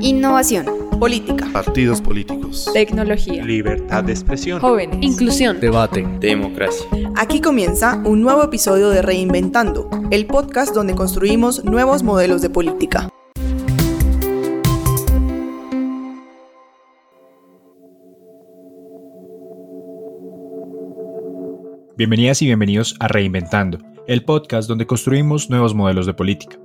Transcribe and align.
Innovación. 0.00 0.66
Política. 0.98 1.46
Partidos 1.52 2.00
políticos. 2.00 2.70
Tecnología. 2.72 3.44
Libertad 3.44 4.04
de 4.04 4.12
expresión. 4.12 4.60
Jóvenes. 4.60 4.98
Inclusión. 5.00 5.60
Debate. 5.60 6.06
Democracia. 6.20 6.86
Aquí 7.16 7.40
comienza 7.40 8.02
un 8.04 8.22
nuevo 8.22 8.42
episodio 8.42 8.90
de 8.90 9.02
Reinventando, 9.02 9.88
el 10.10 10.26
podcast 10.26 10.74
donde 10.74 10.94
construimos 10.94 11.64
nuevos 11.64 12.02
modelos 12.02 12.42
de 12.42 12.50
política. 12.50 13.08
Bienvenidas 21.96 22.42
y 22.42 22.46
bienvenidos 22.46 22.96
a 22.98 23.06
Reinventando, 23.06 23.78
el 24.06 24.24
podcast 24.24 24.68
donde 24.68 24.86
construimos 24.86 25.48
nuevos 25.48 25.74
modelos 25.74 26.04
de 26.04 26.12
política. 26.12 26.58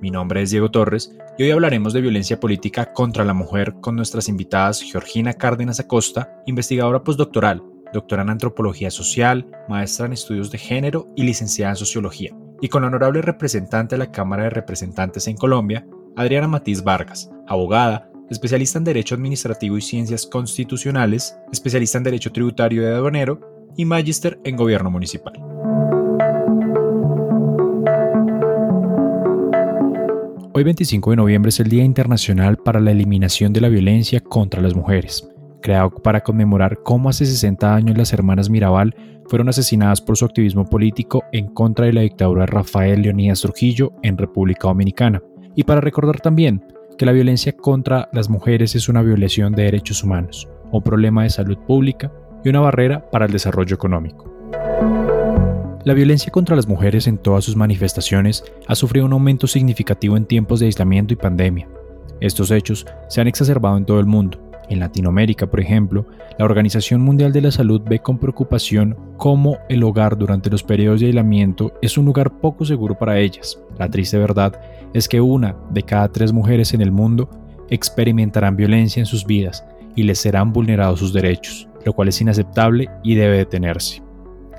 Mi 0.00 0.10
nombre 0.10 0.42
es 0.42 0.50
Diego 0.50 0.70
Torres 0.70 1.16
y 1.38 1.44
hoy 1.44 1.52
hablaremos 1.52 1.92
de 1.92 2.00
violencia 2.00 2.40
política 2.40 2.92
contra 2.92 3.24
la 3.24 3.34
mujer 3.34 3.74
con 3.80 3.94
nuestras 3.94 4.28
invitadas 4.28 4.82
Georgina 4.82 5.34
Cárdenas 5.34 5.78
Acosta, 5.78 6.42
investigadora 6.44 7.04
postdoctoral, 7.04 7.62
doctora 7.92 8.22
en 8.22 8.30
antropología 8.30 8.90
social, 8.90 9.46
maestra 9.68 10.06
en 10.06 10.12
estudios 10.12 10.50
de 10.50 10.58
género 10.58 11.06
y 11.14 11.22
licenciada 11.22 11.72
en 11.72 11.76
sociología, 11.76 12.34
y 12.60 12.68
con 12.68 12.82
la 12.82 12.88
honorable 12.88 13.22
representante 13.22 13.94
de 13.94 14.00
la 14.00 14.10
Cámara 14.10 14.44
de 14.44 14.50
Representantes 14.50 15.28
en 15.28 15.36
Colombia, 15.36 15.86
Adriana 16.16 16.48
Matiz 16.48 16.82
Vargas, 16.82 17.30
abogada, 17.46 18.10
especialista 18.28 18.78
en 18.78 18.84
Derecho 18.84 19.14
Administrativo 19.14 19.78
y 19.78 19.82
Ciencias 19.82 20.26
Constitucionales, 20.26 21.38
especialista 21.52 21.98
en 21.98 22.04
Derecho 22.04 22.32
Tributario 22.32 22.82
y 22.82 22.86
Aduanero 22.86 23.40
y 23.76 23.84
Magister 23.84 24.40
en 24.42 24.56
Gobierno 24.56 24.90
Municipal. 24.90 25.51
Hoy 30.54 30.64
25 30.64 31.10
de 31.10 31.16
noviembre 31.16 31.48
es 31.48 31.60
el 31.60 31.68
Día 31.68 31.82
Internacional 31.82 32.58
para 32.58 32.78
la 32.78 32.90
Eliminación 32.90 33.54
de 33.54 33.62
la 33.62 33.70
Violencia 33.70 34.20
contra 34.20 34.60
las 34.60 34.74
Mujeres, 34.74 35.26
creado 35.62 35.88
para 35.90 36.20
conmemorar 36.20 36.80
cómo 36.82 37.08
hace 37.08 37.24
60 37.24 37.74
años 37.74 37.96
las 37.96 38.12
hermanas 38.12 38.50
Mirabal 38.50 38.94
fueron 39.24 39.48
asesinadas 39.48 40.02
por 40.02 40.18
su 40.18 40.26
activismo 40.26 40.66
político 40.66 41.24
en 41.32 41.46
contra 41.46 41.86
de 41.86 41.94
la 41.94 42.02
dictadura 42.02 42.42
de 42.42 42.48
Rafael 42.48 43.00
Leonidas 43.00 43.40
Trujillo 43.40 43.94
en 44.02 44.18
República 44.18 44.68
Dominicana, 44.68 45.22
y 45.56 45.64
para 45.64 45.80
recordar 45.80 46.20
también 46.20 46.62
que 46.98 47.06
la 47.06 47.12
violencia 47.12 47.56
contra 47.56 48.10
las 48.12 48.28
mujeres 48.28 48.74
es 48.74 48.90
una 48.90 49.00
violación 49.00 49.54
de 49.54 49.62
derechos 49.62 50.04
humanos, 50.04 50.50
un 50.70 50.82
problema 50.82 51.22
de 51.22 51.30
salud 51.30 51.56
pública 51.66 52.12
y 52.44 52.50
una 52.50 52.60
barrera 52.60 53.10
para 53.10 53.24
el 53.24 53.32
desarrollo 53.32 53.74
económico. 53.74 54.30
La 55.84 55.94
violencia 55.94 56.30
contra 56.30 56.54
las 56.54 56.68
mujeres 56.68 57.06
en 57.06 57.18
todas 57.18 57.44
sus 57.44 57.56
manifestaciones 57.56 58.44
ha 58.68 58.74
sufrido 58.74 59.06
un 59.06 59.12
aumento 59.12 59.46
significativo 59.46 60.16
en 60.16 60.26
tiempos 60.26 60.60
de 60.60 60.66
aislamiento 60.66 61.12
y 61.12 61.16
pandemia. 61.16 61.68
Estos 62.20 62.52
hechos 62.52 62.86
se 63.08 63.20
han 63.20 63.26
exacerbado 63.26 63.76
en 63.76 63.84
todo 63.84 63.98
el 63.98 64.06
mundo. 64.06 64.38
En 64.68 64.78
Latinoamérica, 64.78 65.50
por 65.50 65.58
ejemplo, 65.58 66.06
la 66.38 66.44
Organización 66.44 67.00
Mundial 67.00 67.32
de 67.32 67.40
la 67.40 67.50
Salud 67.50 67.82
ve 67.84 67.98
con 67.98 68.18
preocupación 68.18 68.96
cómo 69.16 69.58
el 69.68 69.82
hogar 69.82 70.16
durante 70.16 70.50
los 70.50 70.62
periodos 70.62 71.00
de 71.00 71.06
aislamiento 71.06 71.72
es 71.82 71.98
un 71.98 72.04
lugar 72.04 72.38
poco 72.38 72.64
seguro 72.64 72.96
para 72.96 73.18
ellas. 73.18 73.58
La 73.76 73.90
triste 73.90 74.18
verdad 74.18 74.60
es 74.94 75.08
que 75.08 75.20
una 75.20 75.56
de 75.70 75.82
cada 75.82 76.08
tres 76.12 76.32
mujeres 76.32 76.74
en 76.74 76.80
el 76.80 76.92
mundo 76.92 77.28
experimentarán 77.70 78.56
violencia 78.56 79.00
en 79.00 79.06
sus 79.06 79.26
vidas 79.26 79.64
y 79.96 80.04
les 80.04 80.20
serán 80.20 80.52
vulnerados 80.52 81.00
sus 81.00 81.12
derechos 81.12 81.68
lo 81.84 81.92
cual 81.92 82.08
es 82.08 82.20
inaceptable 82.20 82.88
y 83.02 83.14
debe 83.14 83.38
detenerse. 83.38 84.01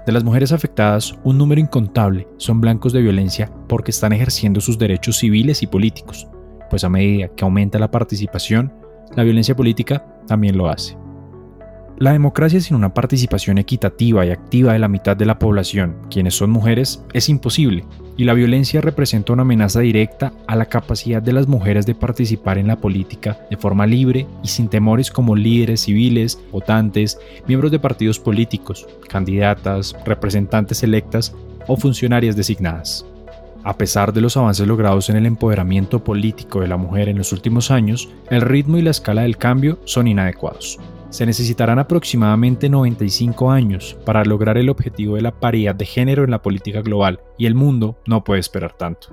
De 0.06 0.12
las 0.12 0.26
mujeres 0.26 0.52
afectadas, 0.52 1.18
un 1.24 1.38
número 1.38 1.62
incontable 1.62 2.28
son 2.36 2.60
blancos 2.60 2.92
de 2.92 3.02
violencia 3.02 3.50
porque 3.70 3.92
están 3.92 4.12
ejerciendo 4.12 4.60
sus 4.60 4.78
derechos 4.78 5.18
civiles 5.18 5.64
y 5.64 5.68
políticos, 5.68 6.28
pues 6.70 6.84
a 6.84 6.90
medida 6.90 7.30
que 7.30 7.46
aumenta 7.46 7.80
la 7.80 7.90
participación, 7.90 8.74
la 9.16 9.24
violencia 9.24 9.56
política 9.56 10.06
también 10.28 10.58
lo 10.58 10.68
hace. 10.68 10.98
La 12.00 12.12
democracia 12.12 12.60
sin 12.60 12.76
una 12.76 12.94
participación 12.94 13.60
equitativa 13.60 14.26
y 14.26 14.32
activa 14.32 14.74
de 14.74 14.80
la 14.80 14.90
mitad 14.90 15.16
de 15.16 15.26
la 15.26 15.40
población, 15.40 15.96
quienes 16.10 16.36
son 16.36 16.50
mujeres, 16.50 17.06
es 17.14 17.30
imposible, 17.30 17.86
y 18.18 18.26
la 18.26 18.34
violencia 18.34 18.82
representa 18.82 19.34
una 19.34 19.42
amenaza 19.42 19.80
directa 19.80 20.34
a 20.48 20.56
la 20.56 20.66
capacidad 20.66 21.22
de 21.22 21.34
las 21.34 21.48
mujeres 21.48 21.86
de 21.86 21.96
participar 21.96 22.58
en 22.58 22.68
la 22.68 22.78
política 22.78 23.40
de 23.50 23.58
forma 23.58 23.86
libre 23.86 24.28
y 24.44 24.48
sin 24.48 24.68
temores 24.68 25.10
como 25.10 25.36
líderes 25.36 25.82
civiles, 25.82 26.40
votantes, 26.52 27.20
miembros 27.48 27.72
de 27.72 27.80
partidos 27.80 28.20
políticos, 28.20 28.88
candidatas, 29.10 29.96
representantes 30.06 30.84
electas 30.84 31.36
o 31.68 31.78
funcionarias 31.78 32.36
designadas. 32.36 33.06
A 33.64 33.78
pesar 33.78 34.12
de 34.12 34.20
los 34.20 34.36
avances 34.36 34.68
logrados 34.68 35.10
en 35.10 35.16
el 35.16 35.26
empoderamiento 35.26 36.04
político 36.04 36.60
de 36.60 36.68
la 36.68 36.78
mujer 36.78 37.08
en 37.08 37.18
los 37.18 37.32
últimos 37.32 37.72
años, 37.72 38.10
el 38.30 38.42
ritmo 38.42 38.78
y 38.78 38.82
la 38.82 38.92
escala 38.92 39.22
del 39.22 39.38
cambio 39.38 39.80
son 39.86 40.08
inadecuados 40.08 40.80
se 41.14 41.28
necesitarán 41.28 41.78
aproximadamente 41.78 42.70
95 42.70 43.52
años 43.52 43.96
para 44.04 44.26
lograr 44.26 44.58
el 44.58 44.68
objetivo 44.68 45.16
de 45.16 45.22
la 45.22 45.40
paridad 45.40 45.76
de 45.76 45.86
género 45.86 46.24
en 46.24 46.32
la 46.32 46.42
política 46.42 46.82
global 46.82 47.22
y 47.38 47.46
el 47.46 47.54
mundo 47.54 48.00
no 48.08 48.24
puede 48.24 48.40
esperar 48.40 48.76
tanto. 48.76 49.10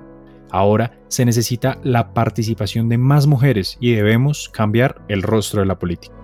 Ahora 0.50 0.99
se 1.09 1.27
necesita 1.27 1.78
la 1.84 2.15
participación 2.15 2.89
de 2.89 2.97
más 2.97 3.27
mujeres 3.27 3.77
y 3.81 3.93
debemos 3.93 4.49
cambiar 4.49 5.03
el 5.09 5.22
rostro 5.22 5.60
de 5.60 5.66
la 5.66 5.78
política. 5.78 6.15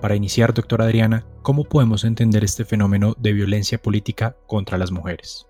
Para 0.00 0.16
iniciar, 0.16 0.52
doctora 0.52 0.86
Adriana, 0.86 1.24
¿cómo 1.42 1.62
podemos 1.62 2.02
entender 2.02 2.42
este 2.42 2.64
fenómeno 2.64 3.14
de 3.18 3.32
violencia 3.32 3.78
política 3.80 4.36
contra 4.48 4.78
las 4.78 4.90
mujeres? 4.90 5.46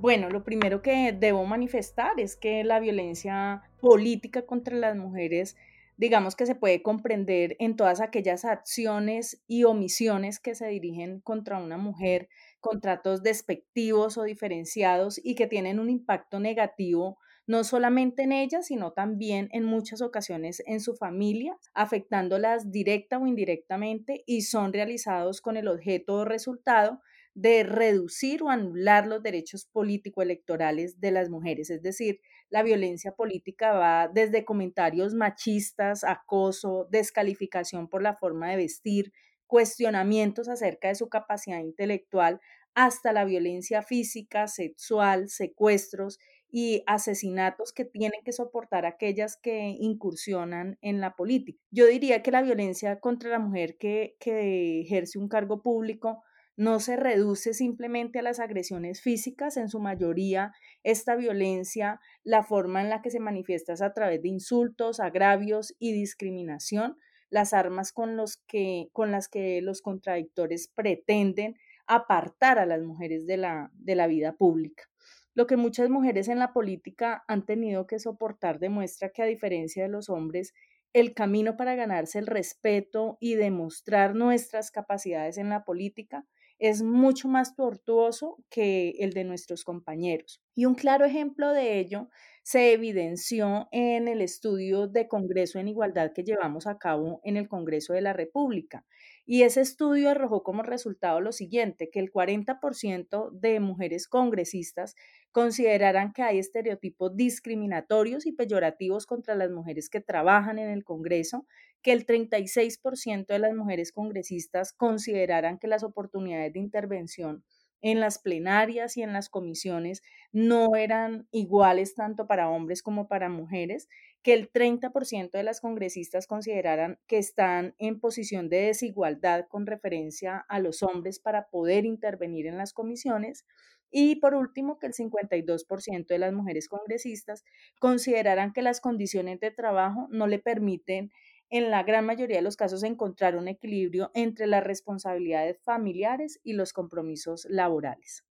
Bueno, 0.00 0.30
lo 0.30 0.44
primero 0.44 0.80
que 0.80 1.12
debo 1.12 1.44
manifestar 1.44 2.18
es 2.18 2.36
que 2.36 2.64
la 2.64 2.80
violencia 2.80 3.64
política 3.82 4.46
contra 4.46 4.78
las 4.78 4.96
mujeres 4.96 5.58
digamos 6.00 6.34
que 6.34 6.46
se 6.46 6.54
puede 6.54 6.82
comprender 6.82 7.56
en 7.58 7.76
todas 7.76 8.00
aquellas 8.00 8.46
acciones 8.46 9.42
y 9.46 9.64
omisiones 9.64 10.40
que 10.40 10.54
se 10.54 10.66
dirigen 10.66 11.20
contra 11.20 11.58
una 11.58 11.76
mujer, 11.76 12.30
contratos 12.58 13.22
despectivos 13.22 14.16
o 14.16 14.22
diferenciados 14.22 15.20
y 15.22 15.34
que 15.34 15.46
tienen 15.46 15.78
un 15.78 15.90
impacto 15.90 16.40
negativo 16.40 17.18
no 17.46 17.64
solamente 17.64 18.22
en 18.22 18.32
ella, 18.32 18.62
sino 18.62 18.92
también 18.92 19.50
en 19.52 19.64
muchas 19.64 20.00
ocasiones 20.00 20.62
en 20.66 20.80
su 20.80 20.94
familia, 20.94 21.58
afectándolas 21.74 22.70
directa 22.70 23.18
o 23.18 23.26
indirectamente 23.26 24.24
y 24.24 24.42
son 24.42 24.72
realizados 24.72 25.42
con 25.42 25.58
el 25.58 25.68
objeto 25.68 26.14
o 26.14 26.24
resultado 26.24 27.02
de 27.34 27.62
reducir 27.62 28.42
o 28.42 28.50
anular 28.50 29.06
los 29.06 29.22
derechos 29.22 29.66
político-electorales 29.66 31.00
de 31.00 31.10
las 31.10 31.30
mujeres, 31.30 31.70
es 31.70 31.82
decir, 31.82 32.20
la 32.50 32.62
violencia 32.62 33.12
política 33.12 33.72
va 33.72 34.08
desde 34.08 34.44
comentarios 34.44 35.14
machistas, 35.14 36.02
acoso, 36.02 36.88
descalificación 36.90 37.88
por 37.88 38.02
la 38.02 38.16
forma 38.16 38.50
de 38.50 38.56
vestir, 38.56 39.12
cuestionamientos 39.46 40.48
acerca 40.48 40.88
de 40.88 40.96
su 40.96 41.08
capacidad 41.08 41.60
intelectual, 41.60 42.40
hasta 42.74 43.12
la 43.12 43.24
violencia 43.24 43.82
física, 43.82 44.46
sexual, 44.46 45.28
secuestros 45.28 46.18
y 46.52 46.82
asesinatos 46.86 47.72
que 47.72 47.84
tienen 47.84 48.22
que 48.24 48.32
soportar 48.32 48.86
aquellas 48.86 49.36
que 49.36 49.76
incursionan 49.78 50.78
en 50.80 51.00
la 51.00 51.14
política. 51.14 51.60
Yo 51.70 51.86
diría 51.86 52.22
que 52.22 52.30
la 52.30 52.42
violencia 52.42 52.98
contra 53.00 53.30
la 53.30 53.38
mujer 53.38 53.76
que, 53.76 54.16
que 54.18 54.80
ejerce 54.80 55.18
un 55.18 55.28
cargo 55.28 55.62
público 55.62 56.22
no 56.60 56.78
se 56.78 56.96
reduce 56.96 57.54
simplemente 57.54 58.18
a 58.18 58.22
las 58.22 58.38
agresiones 58.38 59.00
físicas, 59.00 59.56
en 59.56 59.70
su 59.70 59.80
mayoría 59.80 60.52
esta 60.82 61.16
violencia, 61.16 62.00
la 62.22 62.42
forma 62.42 62.82
en 62.82 62.90
la 62.90 63.00
que 63.00 63.10
se 63.10 63.18
manifiesta 63.18 63.72
es 63.72 63.80
a 63.80 63.94
través 63.94 64.20
de 64.20 64.28
insultos, 64.28 65.00
agravios 65.00 65.74
y 65.78 65.94
discriminación, 65.94 66.98
las 67.30 67.54
armas 67.54 67.92
con, 67.92 68.14
los 68.14 68.36
que, 68.46 68.90
con 68.92 69.10
las 69.10 69.28
que 69.28 69.62
los 69.62 69.80
contradictores 69.80 70.68
pretenden 70.68 71.56
apartar 71.86 72.58
a 72.58 72.66
las 72.66 72.82
mujeres 72.82 73.26
de 73.26 73.38
la, 73.38 73.70
de 73.72 73.94
la 73.94 74.06
vida 74.06 74.34
pública. 74.34 74.84
Lo 75.32 75.46
que 75.46 75.56
muchas 75.56 75.88
mujeres 75.88 76.28
en 76.28 76.38
la 76.38 76.52
política 76.52 77.24
han 77.26 77.46
tenido 77.46 77.86
que 77.86 77.98
soportar 77.98 78.58
demuestra 78.58 79.08
que 79.08 79.22
a 79.22 79.26
diferencia 79.26 79.84
de 79.84 79.88
los 79.88 80.10
hombres, 80.10 80.52
el 80.92 81.14
camino 81.14 81.56
para 81.56 81.74
ganarse 81.74 82.18
el 82.18 82.26
respeto 82.26 83.16
y 83.18 83.36
demostrar 83.36 84.14
nuestras 84.14 84.70
capacidades 84.70 85.38
en 85.38 85.48
la 85.48 85.64
política 85.64 86.26
es 86.60 86.82
mucho 86.82 87.28
más 87.28 87.56
tortuoso 87.56 88.38
que 88.50 88.90
el 89.00 89.12
de 89.14 89.24
nuestros 89.24 89.64
compañeros. 89.64 90.40
Y 90.54 90.64
un 90.64 90.74
claro 90.74 91.04
ejemplo 91.04 91.52
de 91.52 91.78
ello 91.78 92.08
se 92.42 92.72
evidenció 92.72 93.68
en 93.70 94.08
el 94.08 94.20
estudio 94.20 94.88
de 94.88 95.06
Congreso 95.06 95.58
en 95.58 95.68
Igualdad 95.68 96.12
que 96.12 96.24
llevamos 96.24 96.66
a 96.66 96.78
cabo 96.78 97.20
en 97.22 97.36
el 97.36 97.48
Congreso 97.48 97.92
de 97.92 98.00
la 98.00 98.12
República. 98.12 98.84
Y 99.24 99.42
ese 99.42 99.60
estudio 99.60 100.10
arrojó 100.10 100.42
como 100.42 100.62
resultado 100.62 101.20
lo 101.20 101.32
siguiente, 101.32 101.90
que 101.90 102.00
el 102.00 102.10
40% 102.10 103.30
de 103.30 103.60
mujeres 103.60 104.08
congresistas 104.08 104.96
considerarán 105.30 106.12
que 106.12 106.22
hay 106.22 106.38
estereotipos 106.38 107.14
discriminatorios 107.14 108.26
y 108.26 108.32
peyorativos 108.32 109.06
contra 109.06 109.36
las 109.36 109.50
mujeres 109.50 109.88
que 109.88 110.00
trabajan 110.00 110.58
en 110.58 110.70
el 110.70 110.82
Congreso, 110.82 111.46
que 111.82 111.92
el 111.92 112.06
36% 112.06 113.26
de 113.26 113.38
las 113.38 113.54
mujeres 113.54 113.92
congresistas 113.92 114.72
consideraran 114.72 115.58
que 115.58 115.68
las 115.68 115.84
oportunidades 115.84 116.52
de 116.52 116.58
intervención 116.58 117.44
en 117.82 118.00
las 118.00 118.18
plenarias 118.18 118.96
y 118.96 119.02
en 119.02 119.12
las 119.12 119.28
comisiones 119.28 120.02
no 120.32 120.76
eran 120.76 121.26
iguales 121.30 121.94
tanto 121.94 122.26
para 122.26 122.50
hombres 122.50 122.82
como 122.82 123.08
para 123.08 123.28
mujeres, 123.28 123.88
que 124.22 124.34
el 124.34 124.50
30% 124.52 125.38
de 125.38 125.42
las 125.42 125.60
congresistas 125.60 126.26
consideraran 126.26 126.98
que 127.06 127.18
están 127.18 127.74
en 127.78 128.00
posición 128.00 128.48
de 128.48 128.62
desigualdad 128.66 129.46
con 129.48 129.66
referencia 129.66 130.44
a 130.48 130.58
los 130.58 130.82
hombres 130.82 131.18
para 131.18 131.48
poder 131.48 131.86
intervenir 131.86 132.46
en 132.46 132.58
las 132.58 132.72
comisiones 132.72 133.44
y 133.90 134.16
por 134.16 134.34
último, 134.34 134.78
que 134.78 134.86
el 134.86 134.94
52% 134.94 136.14
de 136.14 136.18
las 136.18 136.32
mujeres 136.32 136.68
congresistas 136.68 137.44
consideraran 137.80 138.52
que 138.52 138.62
las 138.62 138.80
condiciones 138.80 139.40
de 139.40 139.50
trabajo 139.50 140.06
no 140.10 140.26
le 140.26 140.38
permiten 140.38 141.10
en 141.50 141.70
la 141.70 141.82
gran 141.82 142.06
mayoría 142.06 142.36
de 142.36 142.42
los 142.42 142.56
casos 142.56 142.82
encontrar 142.82 143.36
un 143.36 143.48
equilibrio 143.48 144.10
entre 144.14 144.46
las 144.46 144.64
responsabilidades 144.64 145.60
familiares 145.62 146.40
y 146.42 146.54
los 146.54 146.72
compromisos 146.72 147.46
laborales. 147.50 148.24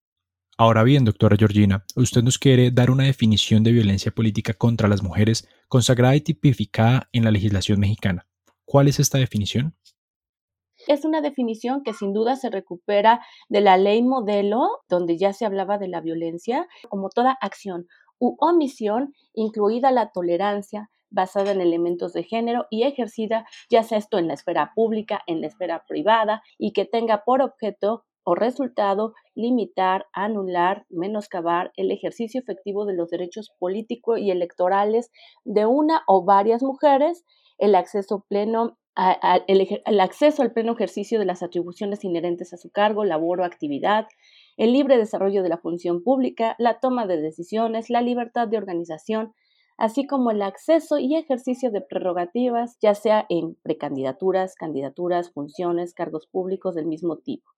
Ahora 0.58 0.84
bien, 0.84 1.06
doctora 1.06 1.38
Georgina, 1.38 1.86
usted 1.96 2.22
nos 2.22 2.38
quiere 2.38 2.72
dar 2.72 2.92
una 2.92 3.06
definición 3.06 3.64
de 3.64 3.72
violencia 3.72 4.12
política 4.12 4.54
contra 4.54 4.90
las 4.90 5.02
mujeres 5.02 5.48
consagrada 5.70 6.16
y 6.16 6.22
tipificada 6.22 7.08
en 7.14 7.24
la 7.24 7.32
legislación 7.32 7.80
mexicana. 7.80 8.28
¿Cuál 8.66 8.88
es 8.90 9.00
esta 9.00 9.18
definición? 9.18 9.76
Es 10.88 11.06
una 11.06 11.22
definición 11.22 11.84
que 11.84 11.94
sin 11.94 12.14
duda 12.14 12.36
se 12.36 12.50
recupera 12.50 13.22
de 13.48 13.62
la 13.62 13.78
ley 13.78 14.02
modelo, 14.02 14.68
donde 14.90 15.18
ya 15.18 15.34
se 15.34 15.46
hablaba 15.46 15.78
de 15.78 15.88
la 15.88 16.02
violencia 16.02 16.68
como 16.90 17.10
toda 17.10 17.38
acción 17.42 17.88
u 18.18 18.36
omisión, 18.40 19.14
incluida 19.34 19.92
la 19.92 20.12
tolerancia, 20.12 20.90
basada 21.10 21.52
en 21.52 21.62
elementos 21.62 22.14
de 22.14 22.24
género 22.24 22.68
y 22.70 22.84
ejercida 22.84 23.46
ya 23.70 23.84
sea 23.84 23.98
esto 23.98 24.18
en 24.18 24.28
la 24.28 24.34
esfera 24.34 24.72
pública, 24.76 25.22
en 25.28 25.42
la 25.42 25.48
esfera 25.48 25.86
privada 25.88 26.42
y 26.58 26.74
que 26.74 26.86
tenga 26.86 27.24
por 27.24 27.42
objeto 27.42 28.06
o 28.24 28.36
resultado 28.36 29.14
limitar, 29.34 30.06
anular, 30.14 30.86
menoscabar 30.90 31.72
el 31.76 31.92
ejercicio 31.92 32.42
efectivo 32.42 32.86
de 32.86 32.94
los 32.94 33.10
derechos 33.10 33.52
políticos 33.58 34.20
y 34.20 34.30
electorales 34.30 35.10
de 35.46 35.66
una 35.66 36.04
o 36.06 36.24
varias 36.24 36.62
mujeres, 36.62 37.26
el 37.58 37.76
acceso 37.76 38.26
pleno 38.28 38.78
el, 39.48 40.00
acceso 40.00 40.42
al 40.42 40.52
pleno 40.52 40.74
ejercicio 40.74 41.20
de 41.20 41.26
las 41.26 41.42
atribuciones 41.42 42.04
inherentes 42.04 42.54
a 42.54 42.58
su 42.58 42.70
cargo, 42.70 43.06
labor 43.06 43.42
o 43.42 43.46
actividad, 43.46 44.08
el 44.58 44.74
libre 44.74 44.98
desarrollo 44.98 45.42
de 45.42 45.50
la 45.50 45.58
función 45.58 46.04
pública, 46.04 46.56
la 46.60 46.80
toma 46.80 47.08
de 47.08 47.22
decisiones, 47.22 47.90
la 47.90 48.02
libertad 48.02 48.48
de 48.48 48.58
organización, 48.58 49.34
así 49.80 50.06
como 50.06 50.30
el 50.32 50.42
acceso 50.42 51.00
y 51.00 51.16
ejercicio 51.16 51.72
de 51.72 51.82
prerrogativas, 51.82 52.78
ya 52.82 52.94
sea 52.94 53.26
en 53.30 53.56
precandidaturas, 53.64 54.56
candidaturas, 54.56 55.32
funciones, 55.32 55.94
cargos 55.94 56.28
públicos 56.28 56.76
del 56.76 56.86
mismo 56.86 57.18
tipo. 57.18 57.50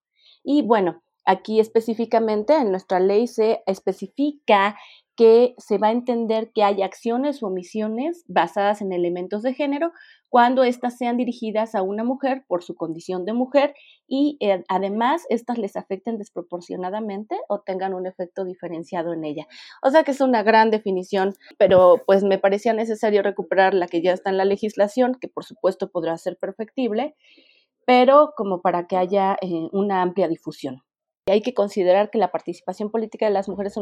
Y 0.43 0.61
bueno, 0.61 1.01
aquí 1.25 1.59
específicamente 1.59 2.55
en 2.55 2.71
nuestra 2.71 2.99
ley 2.99 3.27
se 3.27 3.63
especifica 3.65 4.77
que 5.21 5.53
se 5.59 5.77
va 5.77 5.89
a 5.89 5.91
entender 5.91 6.51
que 6.51 6.63
hay 6.63 6.81
acciones 6.81 7.43
o 7.43 7.45
omisiones 7.45 8.25
basadas 8.27 8.81
en 8.81 8.91
elementos 8.91 9.43
de 9.43 9.53
género 9.53 9.91
cuando 10.29 10.63
éstas 10.63 10.97
sean 10.97 11.15
dirigidas 11.15 11.75
a 11.75 11.83
una 11.83 12.03
mujer 12.03 12.43
por 12.47 12.63
su 12.63 12.73
condición 12.73 13.23
de 13.23 13.33
mujer 13.33 13.75
y 14.07 14.37
eh, 14.39 14.63
además 14.67 15.27
éstas 15.29 15.59
les 15.59 15.75
afecten 15.75 16.17
desproporcionadamente 16.17 17.37
o 17.49 17.59
tengan 17.59 17.93
un 17.93 18.07
efecto 18.07 18.45
diferenciado 18.45 19.13
en 19.13 19.23
ella. 19.23 19.45
O 19.83 19.91
sea 19.91 20.03
que 20.03 20.09
es 20.09 20.21
una 20.21 20.41
gran 20.41 20.71
definición, 20.71 21.35
pero 21.59 22.01
pues 22.07 22.23
me 22.23 22.39
parecía 22.39 22.73
necesario 22.73 23.21
recuperar 23.21 23.75
la 23.75 23.85
que 23.85 24.01
ya 24.01 24.13
está 24.13 24.31
en 24.31 24.37
la 24.37 24.45
legislación, 24.45 25.19
que 25.21 25.27
por 25.27 25.45
supuesto 25.45 25.91
podrá 25.91 26.17
ser 26.17 26.35
perfectible, 26.37 27.15
pero 27.85 28.33
como 28.35 28.63
para 28.63 28.87
que 28.87 28.97
haya 28.97 29.37
eh, 29.39 29.69
una 29.71 30.01
amplia 30.01 30.27
difusión. 30.27 30.81
Y 31.27 31.31
hay 31.31 31.41
que 31.41 31.53
considerar 31.53 32.09
que 32.09 32.17
la 32.17 32.31
participación 32.31 32.89
política 32.89 33.27
de 33.27 33.31
las 33.31 33.47
mujeres 33.47 33.75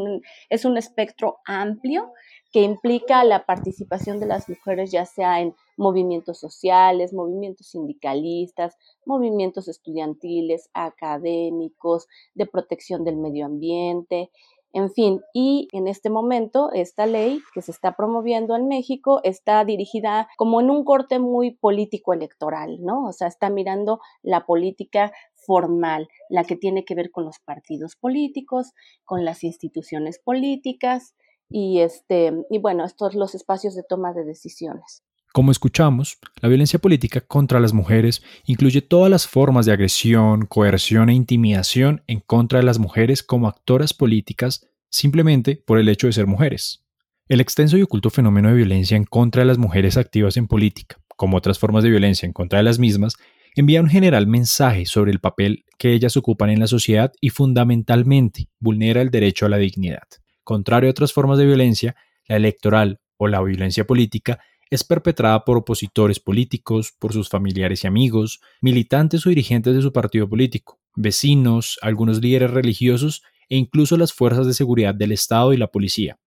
es 0.50 0.66
un 0.66 0.78
espectro 0.78 1.38
amplio 1.46 2.12
que 2.52 2.64
implica 2.64 3.24
la 3.24 3.46
participación 3.46 4.20
de 4.20 4.26
las 4.26 4.50
mujeres 4.50 4.92
ya 4.92 5.06
sea 5.06 5.40
en 5.40 5.56
movimientos 5.78 6.40
sociales, 6.40 7.14
movimientos 7.14 7.68
sindicalistas, 7.68 8.76
movimientos 9.06 9.70
estudiantiles, 9.70 10.70
académicos, 10.74 12.08
de 12.34 12.46
protección 12.46 13.06
del 13.06 13.16
medio 13.16 13.46
ambiente, 13.46 14.32
en 14.72 14.92
fin, 14.92 15.22
y 15.34 15.68
en 15.72 15.88
este 15.88 16.10
momento 16.12 16.72
esta 16.72 17.08
ley 17.08 17.42
que 17.54 17.62
se 17.62 17.72
está 17.72 17.96
promoviendo 17.96 18.56
en 18.56 18.68
México 18.68 19.20
está 19.24 19.66
dirigida 19.66 20.28
como 20.38 20.62
en 20.62 20.70
un 20.70 20.84
corte 20.84 21.18
muy 21.18 21.56
político 21.56 22.14
electoral, 22.14 22.78
¿no? 22.82 23.08
O 23.08 23.12
sea, 23.12 23.28
está 23.28 23.50
mirando 23.50 24.00
la 24.22 24.46
política 24.46 25.12
formal, 25.34 26.08
la 26.30 26.44
que 26.44 26.56
tiene 26.56 26.86
que 26.86 26.94
ver 26.94 27.10
con 27.10 27.26
los 27.26 27.40
partidos 27.40 27.96
políticos, 27.96 28.74
con 29.06 29.26
las 29.26 29.44
instituciones 29.44 30.20
políticas 30.20 31.16
y 31.50 31.80
este 31.80 32.34
y 32.52 32.60
bueno, 32.60 32.86
estos 32.86 33.16
los 33.16 33.34
espacios 33.34 33.76
de 33.76 33.84
toma 33.84 34.14
de 34.14 34.24
decisiones. 34.24 35.04
Como 35.32 35.52
escuchamos, 35.52 36.18
la 36.42 36.50
violencia 36.50 36.80
política 36.80 37.22
contra 37.22 37.60
las 37.60 37.72
mujeres 37.72 38.24
incluye 38.46 38.82
todas 38.82 39.12
las 39.12 39.28
formas 39.28 39.68
de 39.68 39.74
agresión, 39.74 40.48
coerción 40.48 41.10
e 41.10 41.14
intimidación 41.14 42.02
en 42.08 42.20
contra 42.20 42.60
de 42.60 42.66
las 42.66 42.80
mujeres 42.80 43.22
como 43.22 43.48
actoras 43.48 43.94
políticas 43.94 44.68
simplemente 44.90 45.56
por 45.56 45.78
el 45.78 45.88
hecho 45.88 46.08
de 46.08 46.14
ser 46.14 46.26
mujeres. 46.26 46.84
El 47.28 47.42
extenso 47.42 47.78
y 47.78 47.84
oculto 47.84 48.10
fenómeno 48.10 48.50
de 48.50 48.56
violencia 48.56 48.98
en 48.98 49.06
contra 49.06 49.44
de 49.44 49.46
las 49.46 49.60
mujeres 49.60 49.98
activas 49.98 50.36
en 50.36 50.48
política, 50.48 50.98
como 51.16 51.38
otras 51.38 51.60
formas 51.60 51.84
de 51.84 51.92
violencia 51.92 52.26
en 52.26 52.34
contra 52.34 52.58
de 52.58 52.64
las 52.64 52.80
mismas, 52.80 53.16
envía 53.56 53.82
un 53.82 53.90
general 53.90 54.26
mensaje 54.26 54.88
sobre 54.88 55.12
el 55.12 55.20
papel 55.20 55.64
que 55.78 55.94
ellas 55.94 56.18
ocupan 56.18 56.50
en 56.50 56.60
la 56.60 56.66
sociedad 56.66 57.14
y 57.22 57.30
fundamentalmente 57.30 58.50
vulnera 58.60 59.04
el 59.04 59.12
derecho 59.12 59.46
a 59.46 59.50
la 59.50 59.58
dignidad. 59.58 60.08
Contrario 60.44 60.90
a 60.90 60.92
otras 60.92 61.14
formas 61.14 61.38
de 61.38 61.46
violencia, 61.46 61.96
la 62.28 62.38
electoral 62.38 63.00
o 63.18 63.28
la 63.28 63.44
violencia 63.44 63.86
política 63.86 64.40
es 64.70 64.84
perpetrada 64.84 65.44
por 65.46 65.58
opositores 65.58 66.20
políticos, 66.20 66.94
por 66.98 67.14
sus 67.14 67.30
familiares 67.30 67.84
y 67.84 67.88
amigos, 67.88 68.40
militantes 68.62 69.26
o 69.26 69.30
dirigentes 69.30 69.76
de 69.76 69.82
su 69.82 69.92
partido 69.92 70.30
político, 70.30 70.80
vecinos, 70.96 71.80
algunos 71.82 72.22
líderes 72.22 72.52
religiosos 72.52 73.24
e 73.50 73.58
incluso 73.58 73.98
las 73.98 74.14
fuerzas 74.14 74.46
de 74.46 74.54
seguridad 74.54 74.94
del 74.94 75.12
Estado 75.12 75.54
y 75.54 75.58
la 75.58 75.68
policía. 75.68 76.20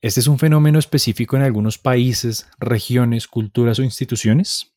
¿Este 0.00 0.20
es 0.20 0.28
un 0.28 0.38
fenómeno 0.38 0.78
específico 0.78 1.36
en 1.36 1.42
algunos 1.42 1.78
países, 1.78 2.48
regiones, 2.58 3.26
culturas 3.26 3.78
o 3.78 3.82
instituciones? 3.82 4.74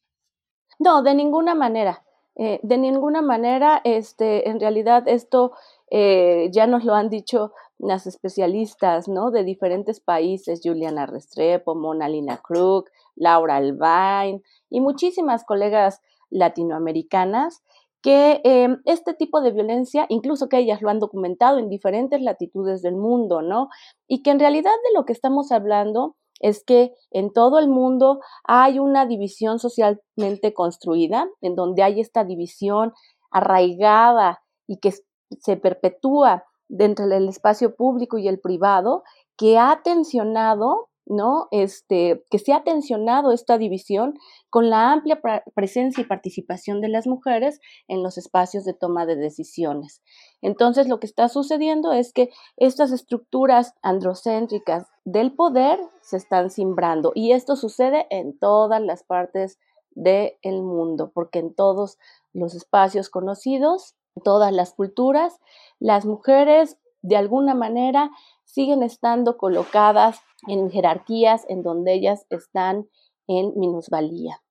No, 0.80 1.04
de 1.04 1.14
ninguna 1.14 1.54
manera. 1.54 2.04
Eh, 2.36 2.60
de 2.64 2.78
ninguna 2.78 3.22
manera, 3.22 3.82
este, 3.84 4.50
en 4.50 4.60
realidad 4.60 5.04
esto 5.08 5.52
eh, 5.92 6.50
ya 6.52 6.66
nos 6.66 6.86
lo 6.86 6.96
han 6.96 7.10
dicho 7.10 7.52
las 7.82 8.06
especialistas, 8.08 9.08
¿no? 9.08 9.32
De 9.32 9.44
diferentes 9.44 10.00
países, 10.00 10.62
Juliana 10.64 11.06
Restrepo, 11.06 11.76
Mona 11.76 12.08
Lina 12.08 12.38
Krug, 12.38 12.86
Laura 13.16 13.58
Albain 13.58 14.42
y 14.70 14.82
muchísimas 14.82 15.44
colegas 15.44 16.02
latinoamericanas 16.30 17.64
que 18.02 18.42
em, 18.44 18.82
este 18.86 19.14
tipo 19.14 19.42
de 19.42 19.52
violencia, 19.52 20.06
incluso 20.10 20.50
que 20.50 20.58
ellas 20.58 20.82
lo 20.82 20.90
han 20.90 21.00
documentado 21.00 21.60
en 21.60 21.70
diferentes 21.70 22.22
latitudes 22.22 22.82
del 22.82 22.96
mundo, 22.96 23.42
¿no? 23.42 23.70
Y 24.08 24.24
que 24.24 24.32
en 24.32 24.40
realidad 24.40 24.72
de 24.72 24.98
lo 24.98 25.06
que 25.06 25.14
estamos 25.14 25.52
hablando 25.52 26.16
es 26.40 26.64
que 26.64 26.96
en 27.12 27.32
todo 27.32 27.60
el 27.60 27.68
mundo 27.68 28.20
hay 28.44 28.80
una 28.80 29.06
división 29.06 29.60
socialmente 29.60 30.54
construida, 30.54 31.28
en 31.42 31.56
donde 31.56 31.84
hay 31.84 32.00
esta 32.00 32.24
división 32.24 32.94
arraigada 33.30 34.42
y 34.68 34.78
que 34.78 34.92
se 35.40 35.58
perpetúa 35.58 36.46
dentro 36.72 37.08
del 37.08 37.28
espacio 37.28 37.76
público 37.76 38.18
y 38.18 38.28
el 38.28 38.40
privado, 38.40 39.04
que 39.38 39.58
ha 39.58 39.82
tensionado 39.84 40.90
¿no? 41.06 41.48
Este, 41.52 42.24
que 42.30 42.40
se 42.40 42.54
ha 42.54 42.64
tensionado 42.64 43.32
esta 43.32 43.58
división 43.58 44.18
con 44.50 44.70
la 44.70 44.94
amplia 44.94 45.20
presencia 45.54 46.02
y 46.02 46.08
participación 46.08 46.80
de 46.80 46.90
las 46.90 47.08
mujeres 47.08 47.60
en 47.88 48.04
los 48.04 48.18
espacios 48.18 48.64
de 48.64 48.74
toma 48.74 49.06
de 49.06 49.16
decisiones. 49.16 50.02
Entonces, 50.42 50.88
lo 50.88 51.00
que 51.00 51.08
está 51.08 51.28
sucediendo 51.28 51.92
es 51.92 52.14
que 52.14 52.30
estas 52.56 52.92
estructuras 52.92 53.74
androcéntricas 53.82 54.88
del 55.04 55.34
poder 55.34 55.80
se 56.02 56.18
están 56.18 56.50
simbrando 56.50 57.12
y 57.16 57.34
esto 57.34 57.56
sucede 57.56 58.08
en 58.10 58.38
todas 58.38 58.82
las 58.82 59.04
partes 59.04 59.60
del 59.94 60.62
mundo, 60.62 61.12
porque 61.14 61.40
en 61.40 61.54
todos 61.54 61.98
los 62.32 62.56
espacios 62.56 63.10
conocidos, 63.10 63.96
todas 64.24 64.54
las 64.54 64.74
culturas, 64.74 65.40
las 65.80 66.06
mujeres 66.06 66.78
de 67.02 67.18
alguna 67.18 67.56
manera 67.56 68.12
siguen 68.46 68.84
estando 68.84 69.38
colocadas 69.38 70.20
en 70.48 70.70
jerarquías 70.70 71.46
en 71.50 71.64
donde 71.64 71.94
ellas 71.94 72.26
están 72.30 72.88
en 73.28 73.54
minusvalía. 73.56 74.42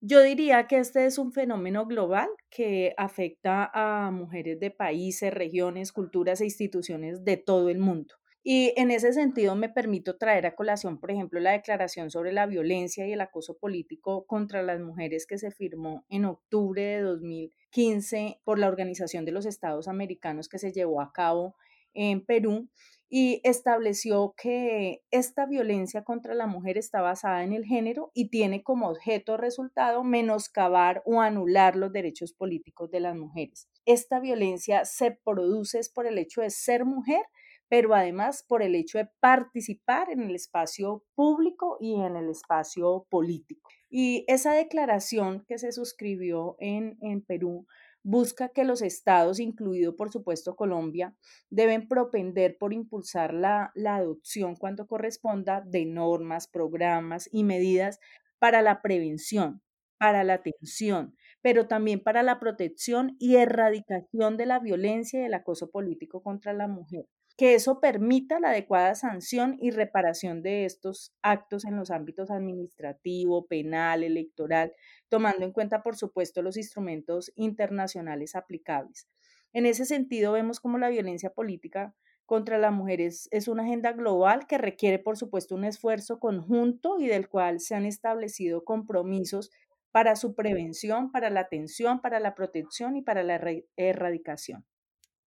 Yo 0.00 0.22
diría 0.22 0.66
que 0.66 0.78
este 0.78 1.06
es 1.06 1.18
un 1.18 1.32
fenómeno 1.32 1.86
global 1.86 2.28
que 2.50 2.94
afecta 2.96 3.70
a 3.72 4.10
mujeres 4.10 4.60
de 4.60 4.70
países, 4.70 5.32
regiones, 5.32 5.90
culturas 5.90 6.40
e 6.40 6.44
instituciones 6.44 7.24
de 7.24 7.38
todo 7.38 7.70
el 7.70 7.78
mundo. 7.78 8.14
Y 8.48 8.72
en 8.76 8.92
ese 8.92 9.12
sentido 9.12 9.56
me 9.56 9.68
permito 9.68 10.18
traer 10.18 10.46
a 10.46 10.54
colación, 10.54 11.00
por 11.00 11.10
ejemplo, 11.10 11.40
la 11.40 11.50
declaración 11.50 12.12
sobre 12.12 12.32
la 12.32 12.46
violencia 12.46 13.04
y 13.04 13.12
el 13.12 13.20
acoso 13.20 13.58
político 13.58 14.24
contra 14.24 14.62
las 14.62 14.78
mujeres 14.78 15.26
que 15.26 15.36
se 15.36 15.50
firmó 15.50 16.06
en 16.08 16.26
octubre 16.26 16.80
de 16.80 17.00
2015 17.00 18.38
por 18.44 18.60
la 18.60 18.68
Organización 18.68 19.24
de 19.24 19.32
los 19.32 19.46
Estados 19.46 19.88
Americanos 19.88 20.48
que 20.48 20.60
se 20.60 20.70
llevó 20.70 21.00
a 21.00 21.12
cabo 21.12 21.56
en 21.92 22.24
Perú 22.24 22.68
y 23.08 23.40
estableció 23.42 24.34
que 24.40 25.02
esta 25.10 25.46
violencia 25.46 26.04
contra 26.04 26.32
la 26.32 26.46
mujer 26.46 26.78
está 26.78 27.00
basada 27.00 27.42
en 27.42 27.52
el 27.52 27.64
género 27.64 28.12
y 28.14 28.28
tiene 28.28 28.62
como 28.62 28.88
objeto 28.88 29.36
resultado 29.36 30.04
menoscabar 30.04 31.02
o 31.04 31.20
anular 31.20 31.74
los 31.74 31.92
derechos 31.92 32.32
políticos 32.32 32.92
de 32.92 33.00
las 33.00 33.16
mujeres. 33.16 33.68
Esta 33.86 34.20
violencia 34.20 34.84
se 34.84 35.10
produce 35.10 35.80
por 35.92 36.06
el 36.06 36.18
hecho 36.18 36.42
de 36.42 36.50
ser 36.50 36.84
mujer 36.84 37.22
pero 37.68 37.94
además 37.94 38.44
por 38.46 38.62
el 38.62 38.74
hecho 38.74 38.98
de 38.98 39.08
participar 39.20 40.10
en 40.10 40.22
el 40.22 40.34
espacio 40.34 41.04
público 41.14 41.76
y 41.80 42.00
en 42.00 42.16
el 42.16 42.30
espacio 42.30 43.06
político. 43.10 43.68
Y 43.90 44.24
esa 44.28 44.52
declaración 44.52 45.44
que 45.46 45.58
se 45.58 45.72
suscribió 45.72 46.56
en, 46.58 46.96
en 47.00 47.22
Perú 47.22 47.66
busca 48.02 48.50
que 48.50 48.64
los 48.64 48.82
estados, 48.82 49.40
incluido 49.40 49.96
por 49.96 50.12
supuesto 50.12 50.54
Colombia, 50.54 51.16
deben 51.50 51.88
propender 51.88 52.56
por 52.56 52.72
impulsar 52.72 53.34
la, 53.34 53.72
la 53.74 53.96
adopción 53.96 54.54
cuando 54.54 54.86
corresponda 54.86 55.60
de 55.60 55.86
normas, 55.86 56.46
programas 56.46 57.28
y 57.32 57.42
medidas 57.42 57.98
para 58.38 58.62
la 58.62 58.80
prevención, 58.80 59.60
para 59.98 60.22
la 60.22 60.34
atención, 60.34 61.16
pero 61.42 61.66
también 61.66 62.00
para 62.00 62.22
la 62.22 62.38
protección 62.38 63.16
y 63.18 63.36
erradicación 63.36 64.36
de 64.36 64.46
la 64.46 64.60
violencia 64.60 65.20
y 65.20 65.24
el 65.24 65.34
acoso 65.34 65.70
político 65.70 66.22
contra 66.22 66.52
la 66.52 66.68
mujer 66.68 67.06
que 67.36 67.54
eso 67.54 67.80
permita 67.80 68.40
la 68.40 68.50
adecuada 68.50 68.94
sanción 68.94 69.56
y 69.60 69.70
reparación 69.70 70.42
de 70.42 70.64
estos 70.64 71.14
actos 71.22 71.64
en 71.64 71.76
los 71.76 71.90
ámbitos 71.90 72.30
administrativo, 72.30 73.46
penal, 73.46 74.02
electoral, 74.02 74.72
tomando 75.08 75.44
en 75.44 75.52
cuenta, 75.52 75.82
por 75.82 75.96
supuesto, 75.96 76.42
los 76.42 76.56
instrumentos 76.56 77.30
internacionales 77.34 78.34
aplicables. 78.34 79.06
En 79.52 79.66
ese 79.66 79.84
sentido, 79.84 80.32
vemos 80.32 80.60
como 80.60 80.78
la 80.78 80.88
violencia 80.88 81.30
política 81.30 81.94
contra 82.26 82.58
las 82.58 82.72
mujeres 82.72 83.28
es 83.30 83.46
una 83.46 83.62
agenda 83.62 83.92
global 83.92 84.46
que 84.48 84.58
requiere, 84.58 84.98
por 84.98 85.16
supuesto, 85.16 85.54
un 85.54 85.64
esfuerzo 85.64 86.18
conjunto 86.18 86.98
y 86.98 87.06
del 87.06 87.28
cual 87.28 87.60
se 87.60 87.76
han 87.76 87.86
establecido 87.86 88.64
compromisos 88.64 89.50
para 89.92 90.16
su 90.16 90.34
prevención, 90.34 91.12
para 91.12 91.30
la 91.30 91.40
atención, 91.40 92.00
para 92.00 92.18
la 92.18 92.34
protección 92.34 92.96
y 92.96 93.02
para 93.02 93.22
la 93.22 93.40
erradicación. 93.76 94.66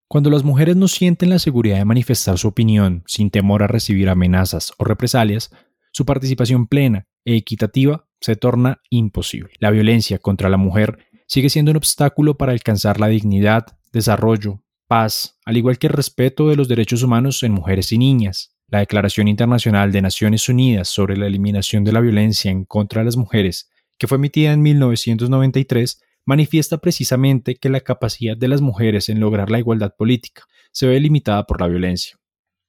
Cuando 0.09 0.31
las 0.31 0.43
mujeres 0.43 0.75
no 0.75 0.87
sienten 0.87 1.29
la 1.29 1.37
seguridad 1.37 1.77
de 1.77 1.85
manifestar 1.85 2.39
su 2.39 2.47
opinión 2.47 3.03
sin 3.05 3.29
temor 3.29 3.61
a 3.61 3.67
recibir 3.67 4.09
amenazas 4.09 4.73
o 4.79 4.83
represalias, 4.83 5.51
su 5.91 6.03
participación 6.03 6.65
plena 6.65 7.05
e 7.25 7.35
equitativa 7.35 8.07
se 8.19 8.35
torna 8.35 8.81
imposible. 8.89 9.51
La 9.59 9.69
violencia 9.69 10.17
contra 10.17 10.49
la 10.49 10.57
mujer 10.57 10.97
sigue 11.27 11.51
siendo 11.51 11.69
un 11.69 11.77
obstáculo 11.77 12.37
para 12.37 12.53
alcanzar 12.53 12.99
la 12.99 13.07
dignidad, 13.07 13.67
desarrollo, 13.93 14.63
paz, 14.87 15.37
al 15.45 15.57
igual 15.57 15.77
que 15.77 15.85
el 15.85 15.93
respeto 15.93 16.49
de 16.49 16.55
los 16.55 16.67
derechos 16.67 17.03
humanos 17.03 17.43
en 17.43 17.51
mujeres 17.51 17.91
y 17.91 17.99
niñas. 17.99 18.55
La 18.67 18.79
Declaración 18.79 19.27
Internacional 19.27 19.91
de 19.91 20.01
Naciones 20.01 20.49
Unidas 20.49 20.87
sobre 20.87 21.17
la 21.17 21.27
Eliminación 21.27 21.83
de 21.83 21.91
la 21.91 22.01
Violencia 22.01 22.49
en 22.49 22.65
contra 22.65 23.01
de 23.01 23.05
las 23.05 23.15
Mujeres, 23.15 23.69
que 23.99 24.07
fue 24.07 24.17
emitida 24.17 24.53
en 24.53 24.63
1993, 24.63 26.01
manifiesta 26.29 26.77
precisamente 26.77 27.55
que 27.55 27.69
la 27.69 27.79
capacidad 27.79 28.37
de 28.37 28.47
las 28.47 28.61
mujeres 28.61 29.09
en 29.09 29.19
lograr 29.19 29.49
la 29.49 29.57
igualdad 29.57 29.95
política 29.95 30.43
se 30.71 30.85
ve 30.85 30.99
limitada 30.99 31.47
por 31.47 31.59
la 31.59 31.67
violencia. 31.67 32.19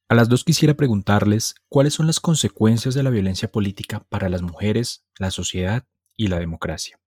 A 0.08 0.14
las 0.14 0.30
dos 0.30 0.44
quisiera 0.44 0.72
preguntarles 0.72 1.54
cuáles 1.68 1.92
son 1.92 2.06
las 2.06 2.20
consecuencias 2.20 2.94
de 2.94 3.02
la 3.02 3.10
violencia 3.10 3.52
política 3.52 4.06
para 4.08 4.30
las 4.30 4.40
mujeres, 4.40 5.04
la 5.18 5.30
sociedad 5.30 5.84
y 6.16 6.28
la 6.28 6.38
democracia. 6.38 6.98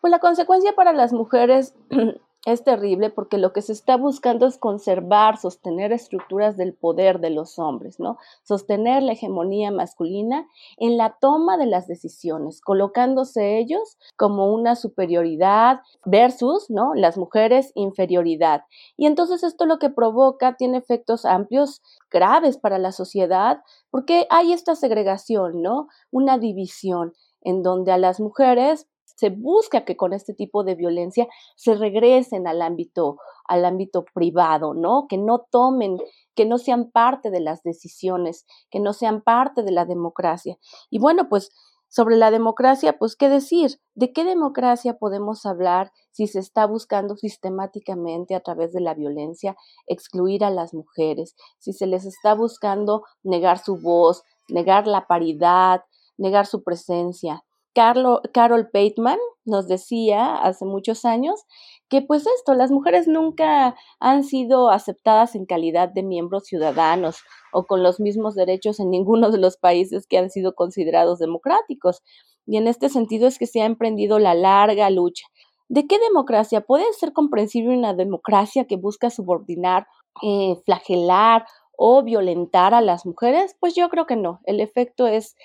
Pues 0.00 0.10
la 0.10 0.18
consecuencia 0.18 0.74
para 0.74 0.92
las 0.92 1.12
mujeres 1.12 1.74
es 2.46 2.62
terrible 2.62 3.08
porque 3.08 3.38
lo 3.38 3.52
que 3.52 3.62
se 3.62 3.72
está 3.72 3.96
buscando 3.96 4.46
es 4.46 4.58
conservar, 4.58 5.38
sostener 5.38 5.92
estructuras 5.92 6.56
del 6.56 6.74
poder 6.74 7.20
de 7.20 7.30
los 7.30 7.58
hombres, 7.58 7.98
¿no? 7.98 8.18
Sostener 8.42 9.02
la 9.02 9.12
hegemonía 9.12 9.70
masculina 9.70 10.46
en 10.76 10.98
la 10.98 11.16
toma 11.20 11.56
de 11.56 11.66
las 11.66 11.86
decisiones, 11.86 12.60
colocándose 12.60 13.58
ellos 13.58 13.96
como 14.16 14.52
una 14.52 14.76
superioridad 14.76 15.80
versus, 16.04 16.68
¿no? 16.68 16.94
Las 16.94 17.16
mujeres 17.16 17.72
inferioridad. 17.74 18.64
Y 18.96 19.06
entonces 19.06 19.42
esto 19.42 19.64
lo 19.64 19.78
que 19.78 19.88
provoca 19.88 20.56
tiene 20.56 20.76
efectos 20.76 21.24
amplios, 21.24 21.82
graves 22.10 22.58
para 22.58 22.78
la 22.78 22.92
sociedad, 22.92 23.62
porque 23.90 24.26
hay 24.28 24.52
esta 24.52 24.76
segregación, 24.76 25.62
¿no? 25.62 25.88
Una 26.10 26.38
división 26.38 27.14
en 27.40 27.62
donde 27.62 27.92
a 27.92 27.98
las 27.98 28.20
mujeres 28.20 28.86
se 29.14 29.30
busca 29.30 29.84
que 29.84 29.96
con 29.96 30.12
este 30.12 30.34
tipo 30.34 30.64
de 30.64 30.74
violencia 30.74 31.28
se 31.56 31.74
regresen 31.74 32.46
al 32.46 32.62
ámbito, 32.62 33.18
al 33.46 33.64
ámbito 33.64 34.04
privado, 34.14 34.74
¿no? 34.74 35.06
Que 35.08 35.18
no 35.18 35.46
tomen, 35.50 35.98
que 36.34 36.46
no 36.46 36.58
sean 36.58 36.90
parte 36.90 37.30
de 37.30 37.40
las 37.40 37.62
decisiones, 37.62 38.46
que 38.70 38.80
no 38.80 38.92
sean 38.92 39.22
parte 39.22 39.62
de 39.62 39.72
la 39.72 39.84
democracia. 39.84 40.58
Y 40.90 40.98
bueno, 40.98 41.28
pues 41.28 41.50
sobre 41.88 42.16
la 42.16 42.32
democracia, 42.32 42.98
pues 42.98 43.14
qué 43.14 43.28
decir, 43.28 43.80
¿de 43.94 44.12
qué 44.12 44.24
democracia 44.24 44.98
podemos 44.98 45.46
hablar 45.46 45.92
si 46.10 46.26
se 46.26 46.40
está 46.40 46.66
buscando 46.66 47.16
sistemáticamente 47.16 48.34
a 48.34 48.40
través 48.40 48.72
de 48.72 48.80
la 48.80 48.94
violencia 48.94 49.56
excluir 49.86 50.42
a 50.42 50.50
las 50.50 50.74
mujeres, 50.74 51.36
si 51.58 51.72
se 51.72 51.86
les 51.86 52.04
está 52.04 52.34
buscando 52.34 53.04
negar 53.22 53.58
su 53.58 53.76
voz, 53.80 54.24
negar 54.48 54.88
la 54.88 55.06
paridad, 55.06 55.84
negar 56.16 56.46
su 56.46 56.64
presencia? 56.64 57.44
Carol 57.74 58.70
Bateman 58.72 59.18
nos 59.44 59.68
decía 59.68 60.36
hace 60.36 60.64
muchos 60.64 61.04
años 61.04 61.44
que 61.88 62.02
pues 62.02 62.26
esto, 62.26 62.54
las 62.54 62.70
mujeres 62.70 63.06
nunca 63.06 63.76
han 64.00 64.24
sido 64.24 64.70
aceptadas 64.70 65.34
en 65.34 65.44
calidad 65.44 65.90
de 65.90 66.02
miembros 66.02 66.44
ciudadanos 66.44 67.18
o 67.52 67.64
con 67.66 67.82
los 67.82 68.00
mismos 68.00 68.34
derechos 68.34 68.80
en 68.80 68.90
ninguno 68.90 69.30
de 69.30 69.38
los 69.38 69.56
países 69.56 70.06
que 70.06 70.18
han 70.18 70.30
sido 70.30 70.54
considerados 70.54 71.18
democráticos. 71.18 72.02
Y 72.46 72.56
en 72.56 72.68
este 72.68 72.88
sentido 72.88 73.26
es 73.26 73.38
que 73.38 73.46
se 73.46 73.60
ha 73.60 73.66
emprendido 73.66 74.18
la 74.18 74.34
larga 74.34 74.88
lucha. 74.90 75.26
¿De 75.68 75.86
qué 75.86 75.98
democracia? 75.98 76.60
¿Puede 76.62 76.84
ser 76.92 77.12
comprensible 77.12 77.76
una 77.76 77.94
democracia 77.94 78.66
que 78.66 78.76
busca 78.76 79.10
subordinar, 79.10 79.86
eh, 80.22 80.56
flagelar 80.64 81.46
o 81.76 82.02
violentar 82.02 82.74
a 82.74 82.80
las 82.80 83.06
mujeres? 83.06 83.56
Pues 83.60 83.74
yo 83.74 83.88
creo 83.88 84.06
que 84.06 84.16
no. 84.16 84.40
El 84.44 84.60
efecto 84.60 85.06
es 85.06 85.36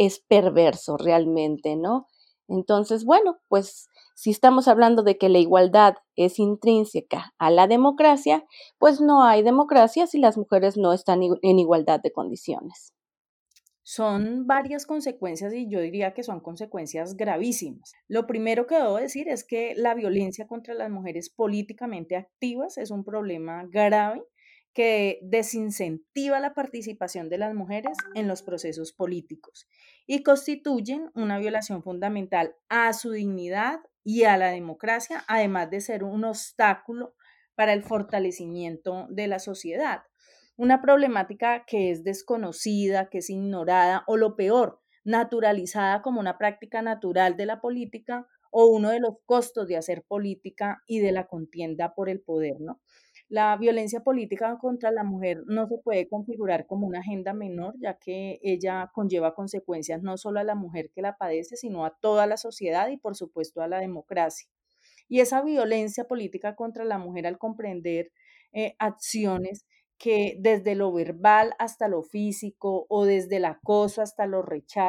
es 0.00 0.18
perverso 0.18 0.96
realmente, 0.96 1.76
¿no? 1.76 2.06
Entonces, 2.48 3.04
bueno, 3.04 3.36
pues 3.48 3.86
si 4.14 4.30
estamos 4.30 4.66
hablando 4.66 5.02
de 5.02 5.18
que 5.18 5.28
la 5.28 5.38
igualdad 5.38 5.96
es 6.16 6.38
intrínseca 6.38 7.34
a 7.38 7.50
la 7.50 7.66
democracia, 7.66 8.46
pues 8.78 9.02
no 9.02 9.22
hay 9.22 9.42
democracia 9.42 10.06
si 10.06 10.18
las 10.18 10.38
mujeres 10.38 10.78
no 10.78 10.94
están 10.94 11.20
en 11.22 11.58
igualdad 11.58 12.00
de 12.00 12.12
condiciones. 12.12 12.94
Son 13.82 14.46
varias 14.46 14.86
consecuencias 14.86 15.52
y 15.52 15.68
yo 15.68 15.80
diría 15.80 16.14
que 16.14 16.22
son 16.22 16.40
consecuencias 16.40 17.16
gravísimas. 17.16 17.92
Lo 18.08 18.26
primero 18.26 18.66
que 18.66 18.76
debo 18.76 18.96
decir 18.96 19.28
es 19.28 19.44
que 19.44 19.74
la 19.76 19.94
violencia 19.94 20.46
contra 20.46 20.72
las 20.72 20.90
mujeres 20.90 21.28
políticamente 21.28 22.16
activas 22.16 22.78
es 22.78 22.90
un 22.90 23.04
problema 23.04 23.66
grave 23.70 24.22
que 24.72 25.18
desincentiva 25.22 26.38
la 26.40 26.54
participación 26.54 27.28
de 27.28 27.38
las 27.38 27.54
mujeres 27.54 27.96
en 28.14 28.28
los 28.28 28.42
procesos 28.42 28.92
políticos 28.92 29.68
y 30.06 30.22
constituyen 30.22 31.10
una 31.14 31.38
violación 31.38 31.82
fundamental 31.82 32.54
a 32.68 32.92
su 32.92 33.10
dignidad 33.10 33.80
y 34.04 34.24
a 34.24 34.36
la 34.36 34.50
democracia, 34.50 35.24
además 35.28 35.70
de 35.70 35.80
ser 35.80 36.04
un 36.04 36.24
obstáculo 36.24 37.14
para 37.54 37.72
el 37.72 37.82
fortalecimiento 37.82 39.06
de 39.10 39.26
la 39.26 39.38
sociedad. 39.38 40.02
Una 40.56 40.80
problemática 40.80 41.64
que 41.66 41.90
es 41.90 42.04
desconocida, 42.04 43.08
que 43.10 43.18
es 43.18 43.30
ignorada 43.30 44.04
o 44.06 44.16
lo 44.16 44.36
peor, 44.36 44.80
naturalizada 45.04 46.02
como 46.02 46.20
una 46.20 46.38
práctica 46.38 46.82
natural 46.82 47.36
de 47.36 47.46
la 47.46 47.60
política 47.60 48.26
o 48.50 48.66
uno 48.66 48.90
de 48.90 49.00
los 49.00 49.16
costos 49.26 49.68
de 49.68 49.76
hacer 49.76 50.04
política 50.06 50.82
y 50.86 51.00
de 51.00 51.12
la 51.12 51.26
contienda 51.26 51.94
por 51.94 52.08
el 52.08 52.20
poder, 52.20 52.60
¿no? 52.60 52.80
La 53.30 53.56
violencia 53.56 54.00
política 54.00 54.58
contra 54.58 54.90
la 54.90 55.04
mujer 55.04 55.44
no 55.46 55.68
se 55.68 55.78
puede 55.78 56.08
configurar 56.08 56.66
como 56.66 56.88
una 56.88 56.98
agenda 56.98 57.32
menor, 57.32 57.76
ya 57.78 57.94
que 57.94 58.40
ella 58.42 58.90
conlleva 58.92 59.36
consecuencias 59.36 60.02
no 60.02 60.16
solo 60.16 60.40
a 60.40 60.44
la 60.44 60.56
mujer 60.56 60.90
que 60.92 61.00
la 61.00 61.16
padece, 61.16 61.56
sino 61.56 61.84
a 61.84 61.96
toda 62.00 62.26
la 62.26 62.36
sociedad 62.36 62.88
y 62.88 62.96
por 62.96 63.14
supuesto 63.14 63.62
a 63.62 63.68
la 63.68 63.78
democracia. 63.78 64.50
Y 65.08 65.20
esa 65.20 65.42
violencia 65.42 66.08
política 66.08 66.56
contra 66.56 66.84
la 66.84 66.98
mujer 66.98 67.24
al 67.28 67.38
comprender 67.38 68.10
eh, 68.52 68.74
acciones 68.80 69.64
que 69.96 70.36
desde 70.40 70.74
lo 70.74 70.92
verbal 70.92 71.54
hasta 71.60 71.86
lo 71.86 72.02
físico 72.02 72.86
o 72.88 73.04
desde 73.04 73.36
el 73.36 73.44
acoso 73.44 74.02
hasta, 74.02 74.28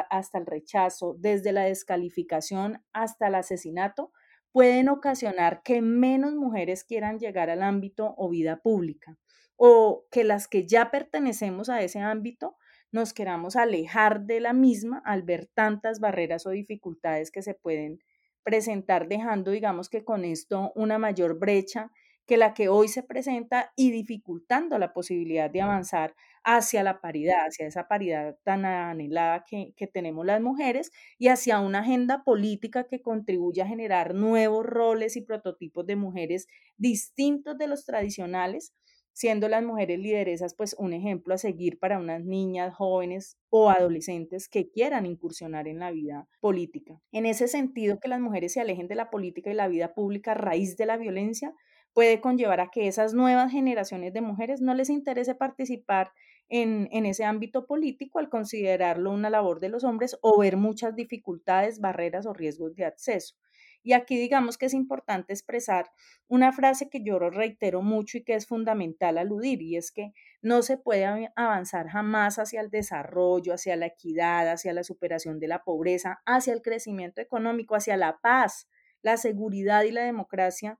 hasta 0.10 0.38
el 0.40 0.46
rechazo, 0.48 1.16
desde 1.20 1.52
la 1.52 1.66
descalificación 1.66 2.84
hasta 2.92 3.28
el 3.28 3.36
asesinato, 3.36 4.12
pueden 4.52 4.90
ocasionar 4.90 5.62
que 5.64 5.82
menos 5.82 6.36
mujeres 6.36 6.84
quieran 6.84 7.20
llegar 7.20 7.50
al 7.50 7.64
ámbito 7.64 8.14
o 8.18 8.30
vida 8.30 8.58
pública 8.58 9.18
o 9.56 10.06
que 10.12 10.24
las 10.24 10.48
que 10.48 10.66
ya 10.66 10.92
pertenecemos 10.92 11.70
a 11.70 11.82
ese 11.82 12.00
ámbito 12.00 12.58
nos 12.92 13.14
queramos 13.14 13.56
alejar 13.56 14.22
de 14.22 14.40
la 14.40 14.54
misma 14.54 15.02
al 15.06 15.24
ver 15.24 15.48
tantas 15.54 16.00
barreras 16.00 16.46
o 16.46 16.50
dificultades 16.50 17.32
que 17.32 17.42
se 17.42 17.54
pueden 17.54 18.00
presentar, 18.44 19.08
dejando, 19.08 19.52
digamos 19.52 19.88
que 19.88 20.04
con 20.04 20.26
esto, 20.26 20.72
una 20.76 20.98
mayor 20.98 21.38
brecha 21.38 21.92
que 22.26 22.38
la 22.38 22.54
que 22.54 22.70
hoy 22.70 22.88
se 22.88 23.04
presenta 23.04 23.72
y 23.76 23.92
dificultando 23.92 24.78
la 24.80 24.94
posibilidad 24.94 25.50
de 25.50 25.62
avanzar 25.62 26.16
hacia 26.44 26.84
la 26.84 27.02
paridad, 27.02 27.46
hacia 27.48 27.68
esa 27.68 27.88
paridad 27.88 28.38
tan 28.44 28.66
anhelada 28.66 29.44
que, 29.48 29.74
que, 29.76 29.88
tenemos 29.88 30.26
las 30.26 30.42
mujeres 30.42 30.92
y 31.20 31.28
hacia 31.28 31.60
una 31.60 31.80
agenda 31.80 32.24
política 32.24 32.88
que 32.88 33.02
contribuya 33.02 33.66
a 33.66 33.68
generar 33.68 34.16
nuevos 34.16 34.66
roles 34.66 35.16
y 35.18 35.22
prototipos 35.22 35.86
de 35.86 35.96
mujeres 35.96 36.48
distintos 36.78 37.58
de 37.58 37.68
los 37.68 37.86
tradicionales 37.86 38.74
siendo 39.14 39.50
las 39.50 39.64
mujeres 39.64 40.00
lideresas 40.00 40.56
pues 40.56 40.76
un 40.78 40.94
ejemplo 40.94 41.34
a 41.34 41.38
seguir 41.38 41.80
para 41.80 42.00
unas 42.00 42.24
niñas, 42.24 42.74
jóvenes 42.74 43.38
o 43.50 43.70
adolescentes 43.70 44.48
que 44.48 44.70
quieran 44.70 45.06
incursionar 45.06 45.68
en 45.68 45.80
la 45.80 45.92
vida 45.92 46.28
política. 46.40 47.00
En 47.12 47.26
ese 47.26 47.48
sentido, 47.48 48.00
que 48.00 48.08
las 48.08 48.20
mujeres 48.20 48.54
se 48.54 48.62
alejen 48.62 48.88
de 48.88 48.96
la 48.96 49.10
política 49.10 49.52
y 49.52 49.54
la 49.56 49.68
vida 49.68 49.94
pública 49.94 50.32
a 50.32 50.36
raíz 50.36 50.78
de 50.78 50.86
la 50.86 50.98
violencia 50.98 51.54
puede 51.94 52.22
conllevar 52.22 52.62
a 52.62 52.70
que 52.70 52.88
esas 52.88 53.14
nuevas 53.14 53.52
generaciones 53.52 54.14
de 54.14 54.22
mujeres 54.22 54.62
no 54.62 54.74
les 54.74 54.90
interese 54.90 55.36
participar 55.36 56.12
en, 56.50 56.90
en, 56.92 57.06
ese 57.06 57.24
ámbito 57.24 57.66
político 57.66 58.20
al 58.20 58.30
considerarlo 58.30 59.12
una 59.12 59.30
labor 59.30 59.60
de 59.60 59.70
los 59.70 59.84
hombres 59.84 60.18
o 60.22 60.40
ver 60.40 60.58
muchas 60.58 60.96
dificultades, 60.96 61.80
barreras 61.80 62.26
o 62.26 62.34
riesgos 62.34 62.76
de 62.76 62.86
acceso. 62.86 63.36
Y 63.84 63.94
aquí 63.94 64.18
digamos 64.18 64.58
que 64.58 64.68
es 64.68 64.74
importante 64.74 65.34
expresar 65.34 65.90
una 66.28 66.52
frase 66.52 66.90
que 66.90 67.04
yo 67.04 67.18
reitero 67.20 67.82
mucho 67.82 68.18
y 68.18 68.24
que 68.24 68.36
es 68.36 68.46
fundamental 68.46 69.18
aludir, 69.18 69.62
y 69.62 69.76
es 69.76 69.92
que 69.92 70.14
no 70.42 70.62
se 70.62 70.78
puede 70.78 71.32
avanzar 71.36 71.88
jamás 71.88 72.38
hacia 72.38 72.62
el 72.62 72.70
desarrollo, 72.70 73.54
hacia 73.54 73.76
la 73.76 73.88
equidad, 73.88 74.50
hacia 74.50 74.74
la 74.74 74.84
superación 74.84 75.40
de 75.40 75.48
la 75.48 75.64
pobreza, 75.64 76.22
hacia 76.26 76.54
el 76.54 76.62
crecimiento 76.62 77.22
económico, 77.22 77.76
hacia 77.76 77.98
la 77.98 78.20
paz, 78.22 78.70
la 79.02 79.18
seguridad 79.18 79.84
y 79.84 79.92
la 79.92 80.04
democracia 80.04 80.80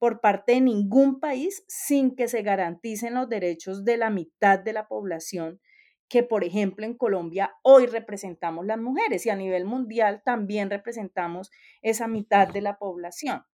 por 0.00 0.20
parte 0.20 0.52
de 0.52 0.62
ningún 0.62 1.20
país 1.20 1.62
sin 1.68 2.16
que 2.16 2.26
se 2.26 2.42
garanticen 2.42 3.14
los 3.14 3.28
derechos 3.28 3.84
de 3.84 3.98
la 3.98 4.08
mitad 4.08 4.58
de 4.58 4.72
la 4.72 4.88
población 4.88 5.60
que, 6.08 6.24
por 6.24 6.42
ejemplo, 6.42 6.86
en 6.86 6.96
Colombia 6.96 7.52
hoy 7.62 7.86
representamos 7.86 8.66
las 8.66 8.78
mujeres 8.78 9.24
y 9.26 9.30
a 9.30 9.36
nivel 9.36 9.66
mundial 9.66 10.22
también 10.24 10.70
representamos 10.70 11.50
esa 11.82 12.08
mitad 12.08 12.48
de 12.48 12.62
la 12.62 12.78
población. 12.78 13.44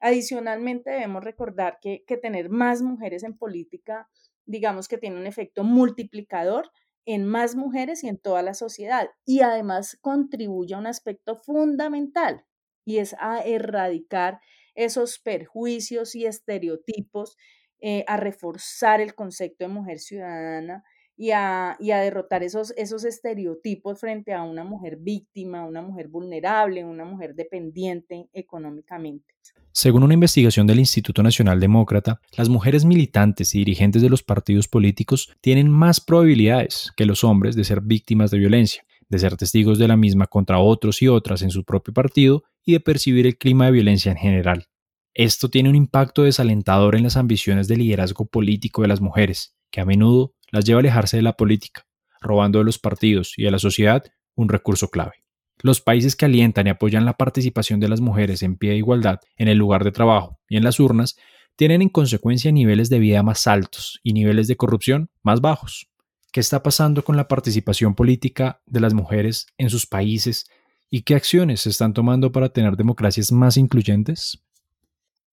Adicionalmente, 0.00 0.90
debemos 0.90 1.22
recordar 1.22 1.78
que, 1.80 2.02
que 2.06 2.16
tener 2.16 2.48
más 2.48 2.80
mujeres 2.80 3.22
en 3.22 3.36
política, 3.36 4.08
digamos 4.46 4.88
que 4.88 4.98
tiene 4.98 5.20
un 5.20 5.26
efecto 5.26 5.62
multiplicador 5.62 6.70
en 7.04 7.26
más 7.26 7.56
mujeres 7.56 8.02
y 8.04 8.08
en 8.08 8.18
toda 8.18 8.42
la 8.42 8.54
sociedad 8.54 9.10
y 9.26 9.42
además 9.42 9.98
contribuye 10.00 10.74
a 10.74 10.78
un 10.78 10.86
aspecto 10.86 11.36
fundamental 11.36 12.46
y 12.84 12.98
es 12.98 13.14
a 13.20 13.40
erradicar 13.40 14.40
esos 14.74 15.18
perjuicios 15.18 16.14
y 16.14 16.26
estereotipos, 16.26 17.36
eh, 17.80 18.04
a 18.06 18.16
reforzar 18.16 19.00
el 19.00 19.14
concepto 19.14 19.64
de 19.64 19.68
mujer 19.68 19.98
ciudadana 20.00 20.84
y 21.20 21.32
a, 21.32 21.76
derrotar 21.78 22.42
esos, 22.42 22.72
esos 22.78 23.04
estereotipos 23.04 24.00
frente 24.00 24.32
a 24.32 24.42
una 24.42 24.64
mujer 24.64 24.96
víctima, 24.98 25.66
una 25.66 25.82
mujer 25.82 26.08
vulnerable, 26.08 26.82
una 26.82 27.04
mujer 27.04 27.34
dependiente 27.34 28.30
económicamente. 28.32 29.34
Según 29.72 30.02
una 30.02 30.14
investigación 30.14 30.66
del 30.66 30.78
Instituto 30.78 31.22
Nacional 31.22 31.60
Demócrata, 31.60 32.20
las 32.38 32.48
mujeres 32.48 32.86
militantes 32.86 33.54
y 33.54 33.58
dirigentes 33.58 34.00
de 34.00 34.08
los 34.08 34.22
partidos 34.22 34.66
políticos 34.66 35.30
tienen 35.42 35.68
más 35.68 36.00
probabilidades 36.00 36.90
que 36.96 37.04
los 37.04 37.22
hombres 37.22 37.54
de 37.54 37.64
ser 37.64 37.82
víctimas 37.82 38.30
de 38.30 38.38
violencia, 38.38 38.82
de 39.10 39.18
ser 39.18 39.36
testigos 39.36 39.78
de 39.78 39.88
la 39.88 39.96
misma 39.96 40.26
contra 40.26 40.58
otros 40.58 41.02
y 41.02 41.08
otras 41.08 41.42
en 41.42 41.50
su 41.50 41.64
propio 41.64 41.92
partido 41.92 42.44
y 42.64 42.72
de 42.72 42.80
percibir 42.80 43.26
el 43.26 43.36
clima 43.36 43.66
de 43.66 43.72
violencia 43.72 44.12
en 44.12 44.18
general. 44.18 44.66
Esto 45.12 45.50
tiene 45.50 45.68
un 45.68 45.74
impacto 45.74 46.22
desalentador 46.22 46.94
en 46.94 47.02
las 47.02 47.16
ambiciones 47.16 47.68
de 47.68 47.76
liderazgo 47.76 48.26
político 48.26 48.82
de 48.82 48.88
las 48.88 49.00
mujeres, 49.00 49.56
que 49.70 49.80
a 49.80 49.84
menudo 49.84 50.34
las 50.50 50.64
lleva 50.64 50.78
a 50.78 50.80
alejarse 50.80 51.16
de 51.16 51.22
la 51.22 51.34
política, 51.34 51.86
robando 52.20 52.60
de 52.60 52.64
los 52.64 52.78
partidos 52.78 53.34
y 53.36 53.42
de 53.42 53.50
la 53.50 53.58
sociedad 53.58 54.04
un 54.36 54.48
recurso 54.48 54.88
clave. 54.88 55.24
Los 55.62 55.80
países 55.80 56.16
que 56.16 56.24
alientan 56.24 56.68
y 56.68 56.70
apoyan 56.70 57.04
la 57.04 57.14
participación 57.16 57.80
de 57.80 57.88
las 57.88 58.00
mujeres 58.00 58.42
en 58.42 58.56
pie 58.56 58.70
de 58.70 58.76
igualdad 58.76 59.20
en 59.36 59.48
el 59.48 59.58
lugar 59.58 59.84
de 59.84 59.92
trabajo 59.92 60.38
y 60.48 60.56
en 60.56 60.64
las 60.64 60.80
urnas 60.80 61.16
tienen 61.56 61.82
en 61.82 61.90
consecuencia 61.90 62.52
niveles 62.52 62.88
de 62.88 63.00
vida 63.00 63.22
más 63.22 63.46
altos 63.46 64.00
y 64.02 64.14
niveles 64.14 64.48
de 64.48 64.56
corrupción 64.56 65.10
más 65.22 65.40
bajos. 65.42 65.89
¿Qué 66.32 66.38
está 66.38 66.62
pasando 66.62 67.02
con 67.02 67.16
la 67.16 67.26
participación 67.26 67.96
política 67.96 68.62
de 68.64 68.78
las 68.78 68.94
mujeres 68.94 69.48
en 69.58 69.68
sus 69.68 69.84
países 69.84 70.48
y 70.88 71.02
qué 71.02 71.16
acciones 71.16 71.62
se 71.62 71.70
están 71.70 71.92
tomando 71.92 72.30
para 72.30 72.52
tener 72.52 72.76
democracias 72.76 73.32
más 73.32 73.56
incluyentes? 73.56 74.40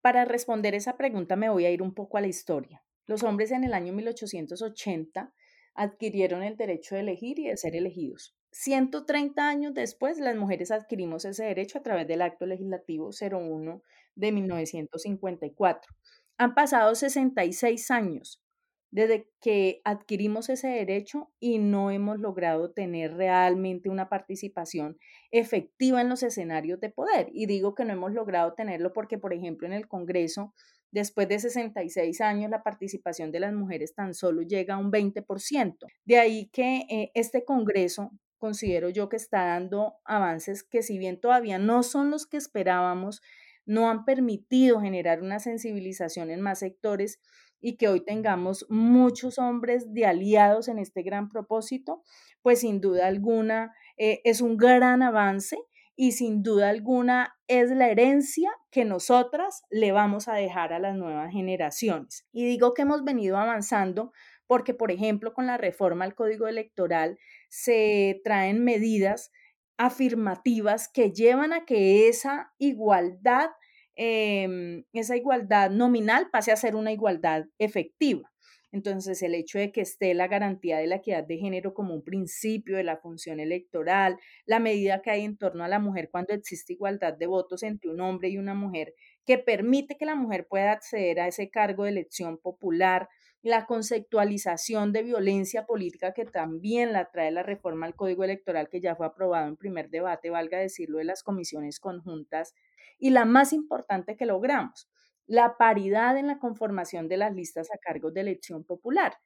Para 0.02 0.24
responder 0.24 0.74
esa 0.74 0.96
pregunta 0.96 1.36
me 1.36 1.50
voy 1.50 1.66
a 1.66 1.70
ir 1.70 1.82
un 1.82 1.94
poco 1.94 2.18
a 2.18 2.20
la 2.20 2.26
historia. 2.26 2.82
Los 3.06 3.22
hombres 3.22 3.52
en 3.52 3.62
el 3.62 3.74
año 3.74 3.92
1880 3.92 5.32
adquirieron 5.74 6.42
el 6.42 6.56
derecho 6.56 6.96
de 6.96 7.02
elegir 7.02 7.38
y 7.38 7.46
de 7.46 7.56
ser 7.56 7.76
elegidos. 7.76 8.34
130 8.50 9.48
años 9.48 9.74
después, 9.74 10.18
las 10.18 10.34
mujeres 10.34 10.72
adquirimos 10.72 11.24
ese 11.24 11.44
derecho 11.44 11.78
a 11.78 11.82
través 11.82 12.08
del 12.08 12.22
Acto 12.22 12.44
Legislativo 12.44 13.10
01 13.12 13.82
de 14.16 14.32
1954. 14.32 15.94
Han 16.38 16.54
pasado 16.56 16.96
66 16.96 17.88
años 17.92 18.42
desde 18.90 19.28
que 19.40 19.80
adquirimos 19.84 20.48
ese 20.48 20.68
derecho 20.68 21.30
y 21.38 21.58
no 21.58 21.90
hemos 21.90 22.18
logrado 22.18 22.70
tener 22.70 23.14
realmente 23.14 23.90
una 23.90 24.08
participación 24.08 24.98
efectiva 25.30 26.00
en 26.00 26.08
los 26.08 26.22
escenarios 26.22 26.80
de 26.80 26.90
poder. 26.90 27.28
Y 27.32 27.46
digo 27.46 27.74
que 27.74 27.84
no 27.84 27.92
hemos 27.92 28.12
logrado 28.12 28.54
tenerlo 28.54 28.92
porque, 28.92 29.18
por 29.18 29.32
ejemplo, 29.32 29.66
en 29.66 29.74
el 29.74 29.88
Congreso 29.88 30.54
Después 30.90 31.28
de 31.28 31.38
66 31.38 32.20
años, 32.22 32.50
la 32.50 32.62
participación 32.62 33.30
de 33.30 33.40
las 33.40 33.52
mujeres 33.52 33.94
tan 33.94 34.14
solo 34.14 34.42
llega 34.42 34.74
a 34.74 34.78
un 34.78 34.90
20%. 34.90 35.86
De 36.04 36.18
ahí 36.18 36.48
que 36.50 36.86
eh, 36.88 37.10
este 37.14 37.44
Congreso 37.44 38.12
considero 38.38 38.88
yo 38.88 39.08
que 39.08 39.16
está 39.16 39.44
dando 39.44 39.96
avances 40.04 40.62
que 40.62 40.82
si 40.82 40.96
bien 40.96 41.20
todavía 41.20 41.58
no 41.58 41.82
son 41.82 42.10
los 42.10 42.26
que 42.26 42.38
esperábamos, 42.38 43.20
no 43.66 43.90
han 43.90 44.06
permitido 44.06 44.80
generar 44.80 45.22
una 45.22 45.40
sensibilización 45.40 46.30
en 46.30 46.40
más 46.40 46.60
sectores 46.60 47.20
y 47.60 47.76
que 47.76 47.88
hoy 47.88 48.04
tengamos 48.04 48.66
muchos 48.68 49.38
hombres 49.38 49.92
de 49.92 50.06
aliados 50.06 50.68
en 50.68 50.78
este 50.78 51.02
gran 51.02 51.28
propósito, 51.28 52.02
pues 52.42 52.60
sin 52.60 52.80
duda 52.80 53.06
alguna 53.06 53.74
eh, 53.96 54.20
es 54.24 54.40
un 54.40 54.56
gran 54.56 55.02
avance 55.02 55.58
y 55.96 56.12
sin 56.12 56.44
duda 56.44 56.68
alguna 56.68 57.36
es 57.48 57.70
la 57.70 57.88
herencia 57.88 58.50
que 58.70 58.84
nosotras 58.84 59.64
le 59.68 59.90
vamos 59.90 60.28
a 60.28 60.34
dejar 60.34 60.72
a 60.72 60.78
las 60.78 60.94
nuevas 60.94 61.32
generaciones. 61.32 62.24
Y 62.30 62.46
digo 62.46 62.72
que 62.72 62.82
hemos 62.82 63.02
venido 63.02 63.36
avanzando 63.36 64.12
porque, 64.46 64.74
por 64.74 64.92
ejemplo, 64.92 65.34
con 65.34 65.46
la 65.46 65.56
reforma 65.56 66.04
al 66.04 66.14
Código 66.14 66.46
Electoral 66.46 67.18
se 67.48 68.20
traen 68.22 68.62
medidas 68.62 69.32
afirmativas 69.76 70.88
que 70.88 71.12
llevan 71.12 71.52
a 71.52 71.64
que 71.64 72.08
esa 72.08 72.52
igualdad, 72.58 73.50
em, 73.98 74.84
esa 74.92 75.16
igualdad 75.16 75.70
nominal 75.70 76.30
pase 76.30 76.52
a 76.52 76.56
ser 76.56 76.76
una 76.76 76.92
igualdad 76.92 77.46
efectiva. 77.58 78.30
Entonces, 78.70 79.22
el 79.22 79.34
hecho 79.34 79.58
de 79.58 79.72
que 79.72 79.80
esté 79.80 80.14
la 80.14 80.28
garantía 80.28 80.78
de 80.78 80.86
la 80.86 80.96
equidad 80.96 81.24
de 81.24 81.38
género 81.38 81.74
como 81.74 81.94
un 81.94 82.04
principio 82.04 82.76
de 82.76 82.84
la 82.84 82.98
función 82.98 83.40
electoral, 83.40 84.18
la 84.44 84.60
medida 84.60 85.00
que 85.02 85.10
hay 85.10 85.24
en 85.24 85.38
torno 85.38 85.64
a 85.64 85.68
la 85.68 85.78
mujer 85.78 86.10
cuando 86.12 86.34
existe 86.34 86.74
igualdad 86.74 87.14
de 87.14 87.26
votos 87.26 87.62
entre 87.62 87.90
un 87.90 88.00
hombre 88.00 88.28
y 88.28 88.38
una 88.38 88.54
mujer, 88.54 88.94
que 89.24 89.38
permite 89.38 89.96
que 89.96 90.04
la 90.04 90.14
mujer 90.14 90.46
pueda 90.48 90.72
acceder 90.72 91.18
a 91.18 91.28
ese 91.28 91.50
cargo 91.50 91.84
de 91.84 91.90
elección 91.90 92.38
popular, 92.38 93.08
la 93.42 93.66
conceptualización 93.66 94.92
de 94.92 95.02
violencia 95.02 95.64
política 95.64 96.12
que 96.12 96.24
también 96.24 96.92
la 96.92 97.10
trae 97.10 97.30
la 97.30 97.42
reforma 97.42 97.86
al 97.86 97.94
Código 97.94 98.24
Electoral 98.24 98.68
que 98.68 98.80
ya 98.80 98.96
fue 98.96 99.06
aprobado 99.06 99.48
en 99.48 99.56
primer 99.56 99.90
debate, 99.90 100.30
valga 100.30 100.58
decirlo, 100.58 100.98
de 100.98 101.04
las 101.04 101.22
comisiones 101.22 101.80
conjuntas, 101.80 102.54
y 102.98 103.10
la 103.10 103.24
más 103.24 103.52
importante 103.52 104.16
que 104.16 104.26
logramos, 104.26 104.90
la 105.26 105.56
paridad 105.56 106.16
en 106.16 106.26
la 106.26 106.38
conformación 106.38 107.08
de 107.08 107.18
las 107.18 107.34
listas 107.34 107.70
a 107.72 107.78
cargo 107.78 108.10
de 108.10 108.22
elección 108.22 108.64
popular. 108.64 109.18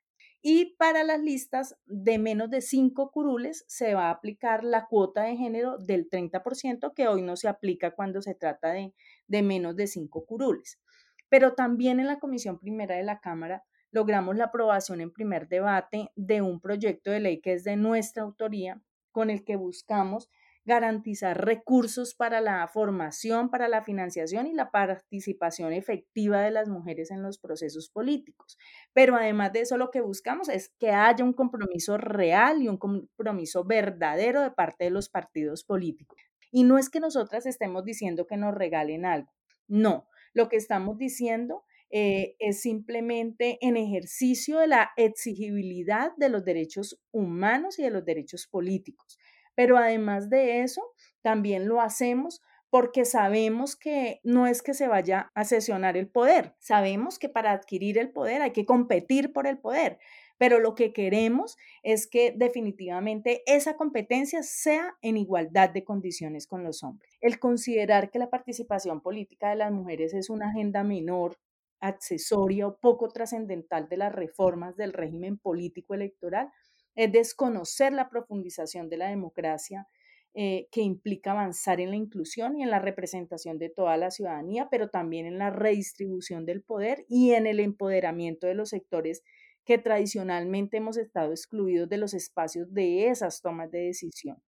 Y 0.44 0.74
para 0.76 1.04
las 1.04 1.20
listas 1.20 1.76
de 1.86 2.18
menos 2.18 2.50
de 2.50 2.60
cinco 2.60 3.12
curules 3.12 3.64
se 3.68 3.94
va 3.94 4.06
a 4.08 4.10
aplicar 4.10 4.64
la 4.64 4.86
cuota 4.86 5.22
de 5.22 5.36
género 5.36 5.78
del 5.78 6.08
30% 6.08 6.92
que 6.94 7.06
hoy 7.06 7.22
no 7.22 7.36
se 7.36 7.46
aplica 7.46 7.92
cuando 7.92 8.20
se 8.22 8.34
trata 8.34 8.72
de, 8.72 8.92
de 9.28 9.42
menos 9.42 9.76
de 9.76 9.86
cinco 9.86 10.26
curules. 10.26 10.80
Pero 11.28 11.54
también 11.54 12.00
en 12.00 12.08
la 12.08 12.18
Comisión 12.18 12.58
Primera 12.58 12.96
de 12.96 13.04
la 13.04 13.20
Cámara 13.20 13.64
logramos 13.92 14.36
la 14.36 14.46
aprobación 14.46 15.00
en 15.00 15.12
primer 15.12 15.48
debate 15.48 16.10
de 16.16 16.42
un 16.42 16.60
proyecto 16.60 17.12
de 17.12 17.20
ley 17.20 17.40
que 17.40 17.52
es 17.52 17.62
de 17.62 17.76
nuestra 17.76 18.24
autoría, 18.24 18.82
con 19.12 19.30
el 19.30 19.44
que 19.44 19.54
buscamos 19.54 20.28
garantizar 20.64 21.44
recursos 21.44 22.14
para 22.14 22.40
la 22.40 22.66
formación, 22.68 23.50
para 23.50 23.68
la 23.68 23.82
financiación 23.82 24.46
y 24.46 24.54
la 24.54 24.70
participación 24.70 25.72
efectiva 25.72 26.40
de 26.40 26.50
las 26.50 26.68
mujeres 26.68 27.10
en 27.10 27.22
los 27.22 27.38
procesos 27.38 27.90
políticos. 27.90 28.58
Pero 28.92 29.16
además 29.16 29.52
de 29.52 29.60
eso, 29.60 29.76
lo 29.76 29.90
que 29.90 30.00
buscamos 30.00 30.48
es 30.48 30.70
que 30.78 30.90
haya 30.90 31.24
un 31.24 31.32
compromiso 31.32 31.98
real 31.98 32.62
y 32.62 32.68
un 32.68 32.76
compromiso 32.76 33.64
verdadero 33.64 34.42
de 34.42 34.50
parte 34.50 34.84
de 34.84 34.90
los 34.90 35.08
partidos 35.08 35.64
políticos. 35.64 36.18
Y 36.50 36.64
no 36.64 36.78
es 36.78 36.90
que 36.90 37.00
nosotras 37.00 37.46
estemos 37.46 37.84
diciendo 37.84 38.26
que 38.26 38.36
nos 38.36 38.54
regalen 38.54 39.04
algo, 39.06 39.32
no, 39.68 40.06
lo 40.34 40.48
que 40.48 40.56
estamos 40.56 40.98
diciendo 40.98 41.64
eh, 41.90 42.36
es 42.38 42.62
simplemente 42.62 43.58
en 43.60 43.76
ejercicio 43.76 44.58
de 44.58 44.66
la 44.66 44.90
exigibilidad 44.96 46.12
de 46.16 46.30
los 46.30 46.44
derechos 46.44 46.98
humanos 47.10 47.78
y 47.78 47.82
de 47.82 47.90
los 47.90 48.04
derechos 48.04 48.46
políticos. 48.46 49.18
Pero 49.54 49.76
además 49.76 50.30
de 50.30 50.62
eso, 50.62 50.82
también 51.22 51.68
lo 51.68 51.80
hacemos 51.80 52.42
porque 52.72 53.04
sabemos 53.04 53.76
que 53.76 54.20
no 54.24 54.46
es 54.46 54.62
que 54.62 54.72
se 54.72 54.88
vaya 54.88 55.30
a 55.34 55.44
sesionar 55.44 55.98
el 55.98 56.08
poder, 56.08 56.54
sabemos 56.58 57.18
que 57.18 57.28
para 57.28 57.52
adquirir 57.52 57.98
el 57.98 58.10
poder 58.10 58.40
hay 58.40 58.52
que 58.52 58.64
competir 58.64 59.34
por 59.34 59.46
el 59.46 59.58
poder, 59.58 59.98
pero 60.38 60.58
lo 60.58 60.74
que 60.74 60.94
queremos 60.94 61.58
es 61.82 62.06
que 62.06 62.32
definitivamente 62.34 63.42
esa 63.44 63.76
competencia 63.76 64.42
sea 64.42 64.96
en 65.02 65.18
igualdad 65.18 65.68
de 65.68 65.84
condiciones 65.84 66.46
con 66.46 66.64
los 66.64 66.82
hombres. 66.82 67.12
El 67.20 67.38
considerar 67.38 68.10
que 68.10 68.18
la 68.18 68.30
participación 68.30 69.02
política 69.02 69.50
de 69.50 69.56
las 69.56 69.70
mujeres 69.70 70.14
es 70.14 70.30
una 70.30 70.48
agenda 70.48 70.82
menor, 70.82 71.36
accesoria 71.78 72.68
o 72.68 72.78
poco 72.78 73.08
trascendental 73.08 73.88
de 73.88 73.98
las 73.98 74.14
reformas 74.14 74.76
del 74.76 74.94
régimen 74.94 75.36
político 75.36 75.94
electoral 75.94 76.50
es 76.94 77.12
desconocer 77.12 77.92
la 77.92 78.08
profundización 78.08 78.88
de 78.88 78.96
la 78.96 79.08
democracia 79.08 79.86
eh, 80.34 80.66
que 80.70 80.80
implica 80.80 81.32
avanzar 81.32 81.78
en 81.80 81.90
la 81.90 81.96
inclusión 81.96 82.56
y 82.58 82.62
en 82.62 82.70
la 82.70 82.78
representación 82.78 83.58
de 83.58 83.68
toda 83.68 83.98
la 83.98 84.10
ciudadanía, 84.10 84.68
pero 84.70 84.88
también 84.88 85.26
en 85.26 85.38
la 85.38 85.50
redistribución 85.50 86.46
del 86.46 86.62
poder 86.62 87.04
y 87.06 87.32
en 87.32 87.46
el 87.46 87.60
empoderamiento 87.60 88.46
de 88.46 88.54
los 88.54 88.70
sectores 88.70 89.22
que 89.64 89.76
tradicionalmente 89.78 90.78
hemos 90.78 90.96
estado 90.96 91.32
excluidos 91.32 91.88
de 91.88 91.98
los 91.98 92.14
espacios 92.14 92.72
de 92.72 93.08
esas 93.08 93.42
tomas 93.42 93.70
de 93.70 93.80
decisión. 93.80 94.42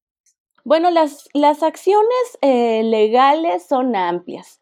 Bueno, 0.64 0.90
las, 0.90 1.28
las 1.34 1.62
acciones 1.62 2.38
eh, 2.40 2.82
legales 2.82 3.66
son 3.66 3.94
amplias. 3.94 4.60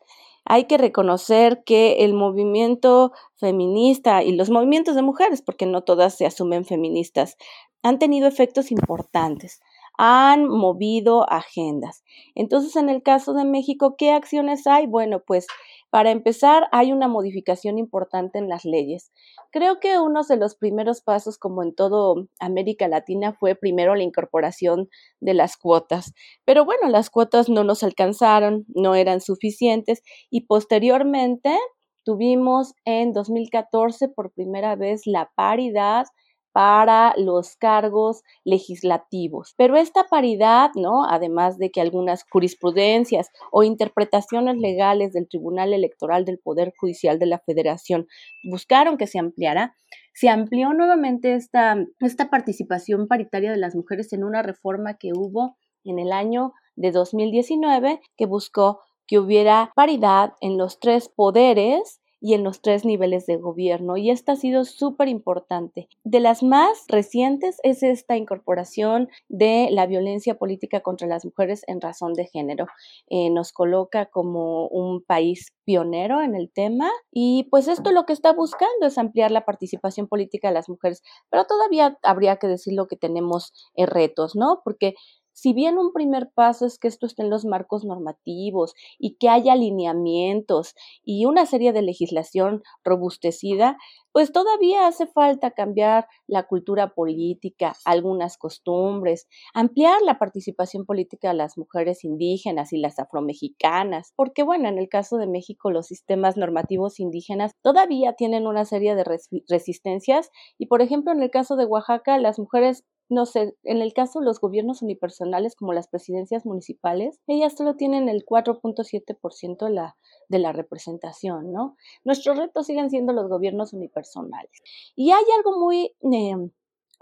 Hay 0.53 0.65
que 0.65 0.77
reconocer 0.77 1.65
que 1.65 2.05
el 2.05 2.12
movimiento 2.12 3.12
feminista 3.37 4.23
y 4.23 4.33
los 4.33 4.51
movimientos 4.51 4.95
de 4.95 5.01
mujeres, 5.01 5.41
porque 5.41 5.65
no 5.65 5.83
todas 5.83 6.19
se 6.19 6.27
asumen 6.27 6.67
feministas, 6.67 7.38
han 7.83 7.99
tenido 7.99 8.29
efectos 8.29 8.71
importantes, 8.71 9.62
han 9.97 10.47
movido 10.47 11.27
agendas. 11.33 12.05
Entonces, 12.35 12.77
en 12.77 12.91
el 12.91 13.03
caso 13.03 13.33
de 13.33 13.47
México, 13.47 13.97
¿qué 13.97 14.11
acciones 14.12 14.67
hay? 14.67 14.87
Bueno, 14.87 15.23
pues 15.27 15.47
para 15.93 16.11
empezar, 16.11 16.69
hay 16.73 16.91
una 16.91 17.07
modificación 17.07 17.77
importante 17.77 18.39
en 18.39 18.49
las 18.49 18.65
leyes. 18.65 19.13
Creo 19.51 19.79
que 19.79 19.99
uno 19.99 20.23
de 20.23 20.39
los 20.39 20.55
primeros 20.55 21.03
pasos, 21.03 21.37
como 21.37 21.63
en 21.63 21.75
todo 21.75 22.29
América 22.41 22.89
Latina, 22.89 23.35
fue 23.35 23.55
primero 23.57 23.95
la 23.95 24.03
incorporación 24.03 24.89
de 25.21 25.35
las 25.35 25.59
cuotas. 25.59 26.15
Pero 26.47 26.65
bueno, 26.65 26.89
las 26.89 27.11
cuotas 27.11 27.51
no 27.51 27.63
nos 27.63 27.83
alcanzaron, 27.83 28.65
no 28.69 28.95
eran 28.95 29.21
suficientes 29.21 30.03
y 30.31 30.47
posteriormente 30.47 31.59
tuvimos 32.05 32.73
en 32.87 33.13
2014 33.13 34.09
por 34.09 34.33
primera 34.33 34.77
vez 34.77 35.03
la 35.05 35.31
paridad 35.37 36.07
para 36.53 37.15
los 37.17 37.57
cargos 37.57 38.23
legislativos. 38.45 39.55
Pero 39.57 39.77
esta 39.77 40.05
paridad, 40.05 40.71
¿no? 40.75 41.05
Además 41.09 41.59
de 41.59 41.71
que 41.71 41.81
algunas 41.81 42.25
jurisprudencias 42.31 43.31
o 43.51 43.62
interpretaciones 43.62 44.59
legales 44.59 45.12
del 45.12 45.29
Tribunal 45.29 45.73
Electoral 45.73 46.25
del 46.25 46.38
Poder 46.38 46.73
Judicial 46.79 47.19
de 47.19 47.27
la 47.27 47.38
Federación 47.38 48.07
buscaron 48.45 48.99
que 48.99 49.07
se 49.07 49.19
ampliara, 49.19 49.77
se 50.15 50.29
amplió 50.29 50.73
nuevamente 50.75 51.35
esta, 51.35 51.77
esta 52.01 52.29
participación 52.29 53.09
paritaria 53.09 53.51
de 53.51 53.57
las 53.59 53.75
mujeres 53.75 54.12
en 54.12 54.25
una 54.25 54.43
reforma 54.43 54.99
que 54.99 55.12
hubo 55.15 55.57
en 55.85 55.99
el 55.99 56.12
año 56.12 56.53
de 56.77 56.93
2019 56.93 58.01
que 58.17 58.27
buscó 58.27 58.81
que 59.07 59.19
hubiera 59.19 59.73
paridad 59.75 60.35
en 60.41 60.59
los 60.59 60.81
tres 60.81 61.09
poderes 61.09 62.02
y 62.23 62.35
en 62.35 62.45
los 62.45 62.63
tres 62.63 62.85
niveles 62.85 63.27
de 63.27 63.37
gobierno. 63.37 63.97
Y 63.97 64.11
esta 64.11 64.33
ha 64.33 64.37
sido 64.37 64.65
súper 64.65 65.09
importante. 65.09 65.89
De 66.05 66.21
las 66.21 66.43
más 66.43 66.85
recientes 66.89 67.59
es 67.65 67.83
esta 67.83 68.17
incorporación 68.17 69.09
de 69.29 69.69
la 69.73 69.87
violencia 69.87 70.39
política 70.39 70.81
contra 70.81 71.09
las 71.09 71.25
mujeres 71.25 71.63
en 71.67 71.81
razón 71.81 72.15
de 72.15 72.27
género. 72.27 72.67
Eh, 73.09 73.29
nos 73.31 73.53
coloca 73.53 74.07
como 74.07 74.69
un 74.69 75.03
país 75.03 75.53
pionero 75.65 76.23
en 76.23 76.35
el 76.35 76.51
tema 76.51 76.91
y 77.11 77.49
pues 77.51 77.69
esto 77.69 77.93
lo 77.93 78.05
que 78.05 78.13
está 78.13 78.33
buscando 78.33 78.87
es 78.87 78.99
ampliar 78.99 79.31
la 79.31 79.45
participación 79.45 80.07
política 80.07 80.49
de 80.49 80.55
las 80.55 80.69
mujeres, 80.69 81.03
pero 81.31 81.45
todavía 81.45 81.99
habría 82.03 82.37
que 82.37 82.47
decir 82.47 82.75
lo 82.75 82.87
que 82.87 82.97
tenemos 82.97 83.53
eh, 83.75 83.87
retos, 83.87 84.37
¿no? 84.37 84.61
Porque 84.65 84.95
si 85.33 85.53
bien 85.53 85.79
un 85.79 85.92
primer 85.92 86.31
paso 86.35 86.66
es 86.66 86.79
que 86.79 86.88
esto 86.88 87.07
esté 87.07 87.23
en 87.23 87.31
los 87.31 87.45
marcos 87.45 87.85
normativos 87.85 88.75
y 88.99 89.16
que 89.16 89.29
haya 89.29 89.53
alineamientos 89.55 90.75
y 91.05 91.25
una 91.27 91.47
serie 91.47 91.73
de 91.73 91.83
legislación 91.83 92.62
robustecida, 92.85 93.77
pues 94.12 94.31
todavía 94.33 94.87
hace 94.87 95.07
falta 95.07 95.53
cambiar 95.53 96.07
la 96.27 96.42
cultura 96.45 96.95
política, 96.95 97.75
algunas 97.85 98.37
costumbres, 98.37 99.27
ampliar 99.55 100.03
la 100.03 100.18
participación 100.18 100.85
política 100.85 101.29
de 101.29 101.35
las 101.35 101.57
mujeres 101.57 102.05
indígenas 102.05 102.73
y 102.73 102.79
las 102.79 102.99
afromexicanas, 102.99 104.12
porque 104.16 104.42
bueno, 104.42 104.68
en 104.68 104.79
el 104.79 104.88
caso 104.88 105.16
de 105.16 105.27
México 105.27 105.71
los 105.71 105.87
sistemas 105.87 106.37
normativos 106.37 107.01
indígenas 107.01 107.53
todavía 107.62 108.12
tienen 108.12 108.47
una 108.47 108.64
serie 108.64 108.95
de 108.95 109.05
resistencias 109.49 110.31
y 110.59 110.66
por 110.66 110.83
ejemplo 110.83 111.12
en 111.12 111.23
el 111.23 111.31
caso 111.31 111.57
de 111.57 111.64
Oaxaca 111.64 112.18
las 112.18 112.38
mujeres 112.38 112.85
no 113.12 113.27
sé, 113.27 113.55
en 113.62 113.83
el 113.83 113.92
caso 113.92 114.20
de 114.20 114.25
los 114.25 114.40
gobiernos 114.40 114.81
unipersonales 114.81 115.55
como 115.55 115.75
las 115.75 115.87
presidencias 115.87 116.46
municipales, 116.46 117.20
ellas 117.27 117.55
solo 117.57 117.77
tienen 117.77 118.09
el 118.09 118.25
4.7% 118.25 119.94
de 120.29 120.38
la, 120.38 120.53
representación, 120.53 121.53
¿no? 121.53 121.77
Nuestros 122.05 122.38
retos 122.38 122.66
siguen 122.66 122.88
siendo 122.88 123.12
los 123.12 123.29
gobiernos 123.29 123.75
unipersonales. 123.75 124.62
Y 124.96 125.11
hay 125.11 125.25
algo 125.37 125.61
muy 125.61 125.94
eh, 126.11 126.37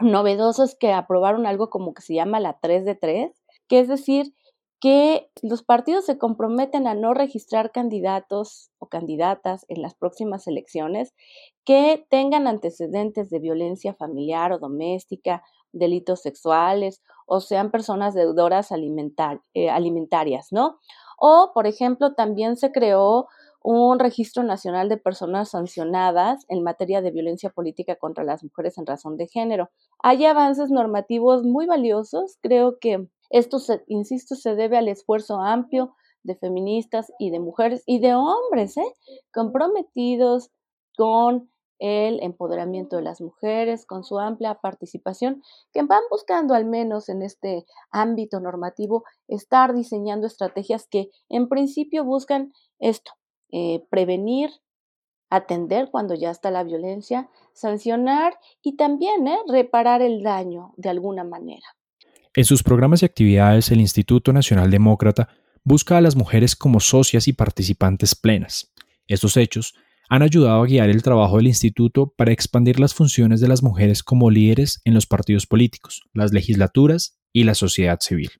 novedoso, 0.00 0.64
es 0.64 0.74
que 0.74 0.92
aprobaron 0.92 1.46
algo 1.46 1.70
como 1.70 1.94
que 1.94 2.02
se 2.02 2.14
llama 2.14 2.40
la 2.40 2.58
3 2.60 2.84
de 2.84 2.96
3, 2.96 3.30
que 3.68 3.78
es 3.78 3.86
decir, 3.86 4.34
que 4.80 5.30
los 5.42 5.62
partidos 5.62 6.06
se 6.06 6.18
comprometen 6.18 6.86
a 6.86 6.94
no 6.94 7.12
registrar 7.12 7.70
candidatos 7.70 8.70
o 8.78 8.88
candidatas 8.88 9.66
en 9.68 9.82
las 9.82 9.94
próximas 9.94 10.46
elecciones 10.46 11.14
que 11.64 12.04
tengan 12.08 12.46
antecedentes 12.46 13.28
de 13.28 13.38
violencia 13.38 13.92
familiar 13.92 14.52
o 14.52 14.58
doméstica 14.58 15.44
delitos 15.72 16.22
sexuales 16.22 17.02
o 17.26 17.40
sean 17.40 17.70
personas 17.70 18.14
deudoras 18.14 18.70
eh, 18.72 19.70
alimentarias, 19.70 20.48
¿no? 20.50 20.78
O, 21.18 21.52
por 21.54 21.66
ejemplo, 21.66 22.14
también 22.14 22.56
se 22.56 22.72
creó 22.72 23.28
un 23.62 23.98
registro 23.98 24.42
nacional 24.42 24.88
de 24.88 24.96
personas 24.96 25.50
sancionadas 25.50 26.44
en 26.48 26.62
materia 26.62 27.02
de 27.02 27.10
violencia 27.10 27.50
política 27.50 27.96
contra 27.96 28.24
las 28.24 28.42
mujeres 28.42 28.78
en 28.78 28.86
razón 28.86 29.16
de 29.16 29.26
género. 29.26 29.70
Hay 30.02 30.24
avances 30.24 30.70
normativos 30.70 31.44
muy 31.44 31.66
valiosos. 31.66 32.38
Creo 32.40 32.78
que 32.80 33.06
esto, 33.28 33.58
insisto, 33.86 34.34
se 34.34 34.54
debe 34.54 34.78
al 34.78 34.88
esfuerzo 34.88 35.40
amplio 35.40 35.94
de 36.22 36.36
feministas 36.36 37.12
y 37.18 37.30
de 37.30 37.40
mujeres 37.40 37.82
y 37.86 38.00
de 38.00 38.14
hombres, 38.14 38.76
¿eh? 38.76 38.94
comprometidos 39.32 40.50
con 40.96 41.49
el 41.80 42.22
empoderamiento 42.22 42.96
de 42.96 43.02
las 43.02 43.20
mujeres, 43.20 43.86
con 43.86 44.04
su 44.04 44.18
amplia 44.18 44.54
participación, 44.54 45.42
que 45.72 45.82
van 45.82 46.02
buscando 46.10 46.54
al 46.54 46.66
menos 46.66 47.08
en 47.08 47.22
este 47.22 47.64
ámbito 47.90 48.38
normativo 48.38 49.04
estar 49.28 49.74
diseñando 49.74 50.26
estrategias 50.26 50.86
que 50.86 51.10
en 51.28 51.48
principio 51.48 52.04
buscan 52.04 52.52
esto, 52.78 53.12
eh, 53.50 53.82
prevenir, 53.90 54.50
atender 55.30 55.88
cuando 55.90 56.14
ya 56.14 56.30
está 56.30 56.50
la 56.50 56.64
violencia, 56.64 57.30
sancionar 57.54 58.38
y 58.62 58.76
también 58.76 59.26
eh, 59.26 59.38
reparar 59.48 60.02
el 60.02 60.22
daño 60.22 60.74
de 60.76 60.90
alguna 60.90 61.24
manera. 61.24 61.66
En 62.34 62.44
sus 62.44 62.62
programas 62.62 63.02
y 63.02 63.06
actividades, 63.06 63.70
el 63.70 63.80
Instituto 63.80 64.32
Nacional 64.32 64.70
Demócrata 64.70 65.28
busca 65.64 65.96
a 65.96 66.00
las 66.00 66.14
mujeres 66.14 66.54
como 66.54 66.78
socias 66.80 67.26
y 67.26 67.32
participantes 67.32 68.14
plenas. 68.14 68.72
Estos 69.06 69.36
hechos 69.36 69.74
han 70.10 70.22
ayudado 70.22 70.60
a 70.60 70.66
guiar 70.66 70.90
el 70.90 71.04
trabajo 71.04 71.36
del 71.36 71.46
instituto 71.46 72.12
para 72.16 72.32
expandir 72.32 72.80
las 72.80 72.94
funciones 72.94 73.40
de 73.40 73.46
las 73.46 73.62
mujeres 73.62 74.02
como 74.02 74.28
líderes 74.28 74.80
en 74.84 74.92
los 74.92 75.06
partidos 75.06 75.46
políticos, 75.46 76.02
las 76.12 76.32
legislaturas 76.32 77.16
y 77.32 77.44
la 77.44 77.54
sociedad 77.54 78.00
civil. 78.00 78.32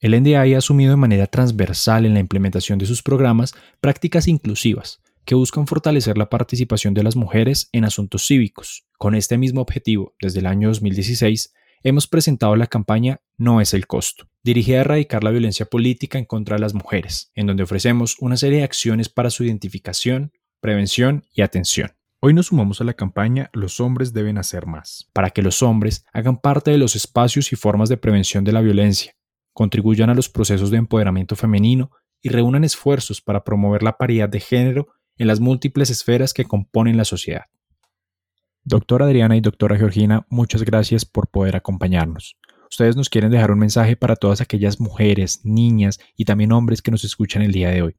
El 0.00 0.20
NDI 0.20 0.34
ha 0.34 0.58
asumido 0.58 0.90
de 0.90 0.96
manera 0.96 1.28
transversal 1.28 2.04
en 2.04 2.12
la 2.12 2.20
implementación 2.20 2.78
de 2.78 2.84
sus 2.84 3.02
programas 3.02 3.54
prácticas 3.80 4.28
inclusivas 4.28 5.00
que 5.24 5.34
buscan 5.34 5.66
fortalecer 5.66 6.18
la 6.18 6.28
participación 6.28 6.92
de 6.92 7.02
las 7.02 7.16
mujeres 7.16 7.70
en 7.72 7.86
asuntos 7.86 8.26
cívicos. 8.26 8.86
Con 8.98 9.14
este 9.14 9.38
mismo 9.38 9.62
objetivo, 9.62 10.14
desde 10.20 10.40
el 10.40 10.46
año 10.46 10.68
2016, 10.68 11.54
hemos 11.84 12.06
presentado 12.06 12.54
la 12.54 12.66
campaña 12.66 13.22
No 13.38 13.62
es 13.62 13.72
el 13.72 13.86
costo, 13.86 14.28
dirigida 14.44 14.76
a 14.76 14.80
erradicar 14.82 15.24
la 15.24 15.30
violencia 15.30 15.64
política 15.64 16.18
en 16.18 16.26
contra 16.26 16.56
de 16.56 16.60
las 16.60 16.74
mujeres, 16.74 17.32
en 17.34 17.46
donde 17.46 17.62
ofrecemos 17.62 18.16
una 18.20 18.36
serie 18.36 18.58
de 18.58 18.64
acciones 18.64 19.08
para 19.08 19.30
su 19.30 19.42
identificación, 19.42 20.32
prevención 20.60 21.24
y 21.32 21.42
atención. 21.42 21.92
Hoy 22.20 22.34
nos 22.34 22.46
sumamos 22.46 22.80
a 22.80 22.84
la 22.84 22.94
campaña 22.94 23.50
Los 23.52 23.78
hombres 23.78 24.12
deben 24.12 24.38
hacer 24.38 24.66
más, 24.66 25.08
para 25.12 25.30
que 25.30 25.42
los 25.42 25.62
hombres 25.62 26.04
hagan 26.12 26.38
parte 26.38 26.70
de 26.70 26.78
los 26.78 26.96
espacios 26.96 27.52
y 27.52 27.56
formas 27.56 27.88
de 27.88 27.96
prevención 27.96 28.42
de 28.42 28.52
la 28.52 28.62
violencia, 28.62 29.14
contribuyan 29.52 30.10
a 30.10 30.14
los 30.14 30.28
procesos 30.28 30.70
de 30.70 30.78
empoderamiento 30.78 31.36
femenino 31.36 31.90
y 32.22 32.30
reúnan 32.30 32.64
esfuerzos 32.64 33.20
para 33.20 33.44
promover 33.44 33.82
la 33.82 33.96
paridad 33.96 34.28
de 34.28 34.40
género 34.40 34.88
en 35.18 35.28
las 35.28 35.40
múltiples 35.40 35.90
esferas 35.90 36.34
que 36.34 36.44
componen 36.44 36.96
la 36.96 37.04
sociedad. 37.04 37.44
Doctora 38.64 39.06
Adriana 39.06 39.36
y 39.36 39.40
doctora 39.40 39.76
Georgina, 39.76 40.26
muchas 40.28 40.64
gracias 40.64 41.04
por 41.04 41.28
poder 41.28 41.54
acompañarnos. 41.54 42.36
Ustedes 42.68 42.96
nos 42.96 43.08
quieren 43.08 43.30
dejar 43.30 43.52
un 43.52 43.60
mensaje 43.60 43.96
para 43.96 44.16
todas 44.16 44.40
aquellas 44.40 44.80
mujeres, 44.80 45.40
niñas 45.44 46.00
y 46.16 46.24
también 46.24 46.52
hombres 46.52 46.82
que 46.82 46.90
nos 46.90 47.04
escuchan 47.04 47.42
el 47.42 47.52
día 47.52 47.70
de 47.70 47.82
hoy. 47.82 47.96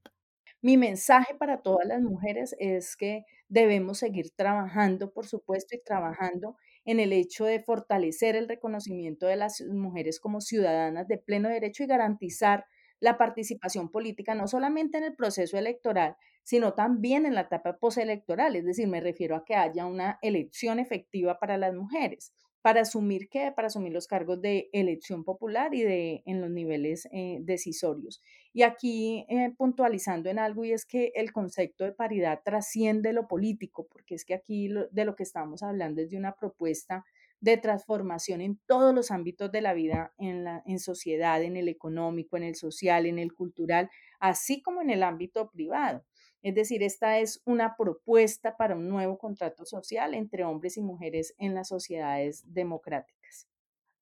Mi 0.61 0.75
mensaje 0.75 1.35
para 1.35 1.61
todas 1.61 1.87
las 1.87 2.01
mujeres 2.01 2.55
es 2.59 2.95
que 2.97 3.23
debemos 3.47 3.99
seguir 3.99 4.31
trabajando, 4.35 5.11
por 5.13 5.27
supuesto, 5.27 5.75
y 5.75 5.83
trabajando 5.83 6.57
en 6.83 6.99
el 6.99 7.13
hecho 7.13 7.45
de 7.45 7.59
fortalecer 7.59 8.35
el 8.35 8.47
reconocimiento 8.47 9.27
de 9.27 9.35
las 9.35 9.61
mujeres 9.61 10.19
como 10.19 10.41
ciudadanas 10.41 11.07
de 11.07 11.19
pleno 11.19 11.49
derecho 11.49 11.83
y 11.83 11.87
garantizar 11.87 12.65
la 12.99 13.17
participación 13.17 13.91
política 13.91 14.33
no 14.33 14.47
solamente 14.47 14.97
en 14.97 15.03
el 15.03 15.15
proceso 15.15 15.57
electoral, 15.57 16.15
sino 16.43 16.73
también 16.73 17.25
en 17.25 17.35
la 17.35 17.41
etapa 17.41 17.77
postelectoral, 17.77 18.55
es 18.55 18.65
decir, 18.65 18.87
me 18.87 19.01
refiero 19.01 19.35
a 19.35 19.45
que 19.45 19.53
haya 19.53 19.85
una 19.85 20.17
elección 20.23 20.79
efectiva 20.79 21.37
para 21.39 21.57
las 21.57 21.75
mujeres, 21.75 22.33
para 22.67 22.81
asumir 22.81 23.29
qué, 23.29 23.53
para 23.55 23.67
asumir 23.67 23.93
los 23.93 24.07
cargos 24.07 24.41
de 24.41 24.69
elección 24.73 25.23
popular 25.23 25.73
y 25.73 25.83
de 25.83 26.21
en 26.25 26.41
los 26.41 26.51
niveles 26.51 27.07
eh, 27.13 27.37
decisorios. 27.39 28.21
Y 28.51 28.63
aquí 28.63 29.25
eh, 29.29 29.53
puntualizando 29.57 30.29
en 30.29 30.37
algo 30.37 30.65
y 30.65 30.73
es 30.73 30.85
que 30.85 31.13
el 31.15 31.31
concepto 31.31 31.85
de 31.85 31.93
paridad 31.93 32.41
trasciende 32.43 33.13
lo 33.13 33.25
político, 33.25 33.87
porque 33.89 34.15
es 34.15 34.25
que 34.25 34.33
aquí 34.33 34.69
de 34.91 35.05
lo 35.05 35.15
que 35.15 35.23
estamos 35.23 35.63
hablando 35.63 36.01
es 36.01 36.09
de 36.09 36.17
una 36.17 36.35
propuesta 36.35 37.05
de 37.39 37.55
transformación 37.55 38.41
en 38.41 38.59
todos 38.67 38.93
los 38.93 39.11
ámbitos 39.11 39.49
de 39.49 39.61
la 39.61 39.73
vida, 39.73 40.13
en, 40.17 40.43
la, 40.43 40.61
en 40.65 40.79
sociedad, 40.79 41.41
en 41.41 41.55
el 41.55 41.69
económico, 41.69 42.35
en 42.35 42.43
el 42.43 42.55
social, 42.55 43.05
en 43.05 43.17
el 43.17 43.33
cultural, 43.33 43.89
así 44.19 44.61
como 44.61 44.81
en 44.81 44.89
el 44.89 45.03
ámbito 45.03 45.49
privado. 45.51 46.03
Es 46.41 46.55
decir, 46.55 46.83
esta 46.83 47.19
es 47.19 47.41
una 47.45 47.75
propuesta 47.75 48.55
para 48.57 48.75
un 48.75 48.89
nuevo 48.89 49.17
contrato 49.17 49.65
social 49.65 50.13
entre 50.13 50.43
hombres 50.43 50.77
y 50.77 50.81
mujeres 50.81 51.33
en 51.37 51.55
las 51.55 51.67
sociedades 51.67 52.43
democráticas. 52.53 53.47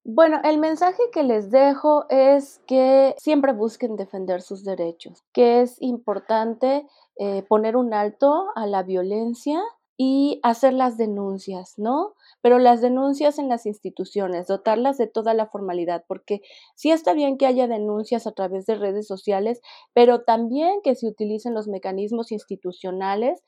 Bueno, 0.08 0.40
el 0.44 0.60
mensaje 0.60 1.02
que 1.12 1.24
les 1.24 1.50
dejo 1.50 2.06
es 2.10 2.62
que 2.68 3.16
siempre 3.18 3.54
busquen 3.54 3.96
defender 3.96 4.44
sus 4.44 4.64
derechos, 4.64 5.24
que 5.34 5.62
es 5.62 5.82
importante 5.82 6.86
eh, 7.18 7.42
poner 7.50 7.76
un 7.76 7.92
alto 7.92 8.50
a 8.54 8.68
la 8.68 8.84
violencia 8.84 9.60
y 9.98 10.40
hacer 10.44 10.74
las 10.74 10.98
denuncias, 10.98 11.76
¿no? 11.78 12.16
Pero 12.42 12.60
las 12.60 12.82
denuncias 12.82 13.40
en 13.40 13.48
las 13.50 13.66
instituciones, 13.66 14.48
dotarlas 14.48 14.98
de 14.98 15.08
toda 15.08 15.34
la 15.34 15.48
formalidad, 15.48 16.04
porque 16.08 16.42
sí 16.76 16.92
está 16.92 17.14
bien 17.14 17.38
que 17.38 17.46
haya 17.46 17.68
denuncias 17.68 18.28
a 18.28 18.34
través 18.34 18.66
de 18.66 18.76
redes 18.76 19.08
sociales, 19.08 19.62
pero 19.94 20.24
también 20.24 20.82
que 20.84 20.96
se 20.96 21.08
utilicen 21.08 21.54
los 21.54 21.68
mecanismos 21.68 22.32
institucionales 22.32 23.42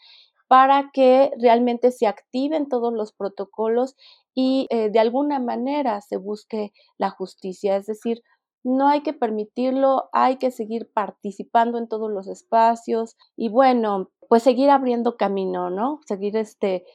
para 0.47 0.91
que 0.93 1.31
realmente 1.41 1.91
se 1.91 2.07
activen 2.07 2.69
todos 2.69 2.93
los 2.93 3.11
protocolos 3.11 3.95
y 4.33 4.67
eh, 4.69 4.89
de 4.89 4.99
alguna 4.99 5.39
manera 5.39 5.99
se 6.01 6.17
busque 6.17 6.71
la 6.97 7.09
justicia. 7.09 7.75
Es 7.75 7.85
decir, 7.87 8.23
no 8.63 8.87
hay 8.87 9.01
que 9.01 9.13
permitirlo, 9.13 10.09
hay 10.13 10.37
que 10.37 10.51
seguir 10.51 10.89
participando 10.93 11.77
en 11.77 11.87
todos 11.87 12.11
los 12.11 12.27
espacios 12.27 13.15
y 13.35 13.49
bueno, 13.49 14.11
pues 14.29 14.43
seguir 14.43 14.69
abriendo 14.69 15.17
camino, 15.17 15.69
¿no? 15.69 16.01
Seguir 16.05 16.35
este, 16.37 16.85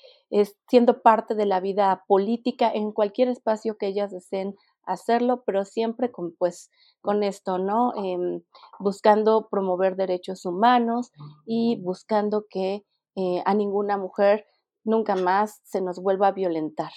siendo 0.68 1.02
parte 1.02 1.34
de 1.34 1.46
la 1.46 1.60
vida 1.60 2.04
política 2.06 2.70
en 2.72 2.92
cualquier 2.92 3.28
espacio 3.28 3.76
que 3.76 3.86
ellas 3.86 4.10
deseen 4.10 4.56
hacerlo, 4.84 5.42
pero 5.46 5.64
siempre 5.64 6.10
con, 6.10 6.34
pues, 6.36 6.70
con 7.00 7.22
esto, 7.22 7.58
¿no? 7.58 7.92
Em, 7.96 8.42
buscando 8.78 9.48
promover 9.50 9.96
derechos 9.96 10.44
humanos 10.44 11.12
y 11.46 11.80
buscando 11.82 12.46
que 12.48 12.84
eh, 13.14 13.42
a 13.44 13.54
ninguna 13.54 13.96
mujer 13.98 14.46
nunca 14.84 15.14
más 15.16 15.60
se 15.64 15.80
nos 15.80 16.00
vuelva 16.00 16.28
a 16.28 16.32
violentar. 16.32 16.92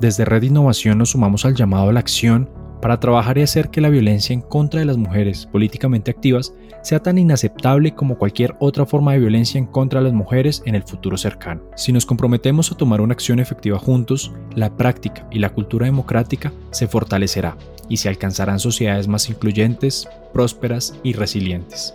Desde 0.00 0.24
Red 0.24 0.42
Innovación 0.42 0.98
nos 0.98 1.10
sumamos 1.10 1.44
al 1.44 1.54
llamado 1.54 1.88
a 1.88 1.92
la 1.92 2.00
acción 2.00 2.65
para 2.80 3.00
trabajar 3.00 3.38
y 3.38 3.42
hacer 3.42 3.70
que 3.70 3.80
la 3.80 3.88
violencia 3.88 4.34
en 4.34 4.40
contra 4.40 4.80
de 4.80 4.86
las 4.86 4.96
mujeres 4.96 5.46
políticamente 5.46 6.10
activas 6.10 6.52
sea 6.82 7.00
tan 7.00 7.18
inaceptable 7.18 7.94
como 7.94 8.18
cualquier 8.18 8.54
otra 8.60 8.86
forma 8.86 9.12
de 9.12 9.18
violencia 9.18 9.58
en 9.58 9.66
contra 9.66 10.00
de 10.00 10.04
las 10.04 10.12
mujeres 10.12 10.62
en 10.66 10.74
el 10.74 10.82
futuro 10.82 11.16
cercano. 11.16 11.62
Si 11.74 11.92
nos 11.92 12.06
comprometemos 12.06 12.70
a 12.70 12.76
tomar 12.76 13.00
una 13.00 13.12
acción 13.12 13.40
efectiva 13.40 13.78
juntos, 13.78 14.32
la 14.54 14.76
práctica 14.76 15.26
y 15.30 15.38
la 15.38 15.50
cultura 15.50 15.86
democrática 15.86 16.52
se 16.70 16.86
fortalecerá 16.86 17.56
y 17.88 17.96
se 17.96 18.08
alcanzarán 18.08 18.58
sociedades 18.58 19.08
más 19.08 19.28
incluyentes, 19.28 20.08
prósperas 20.32 20.94
y 21.02 21.12
resilientes. 21.12 21.94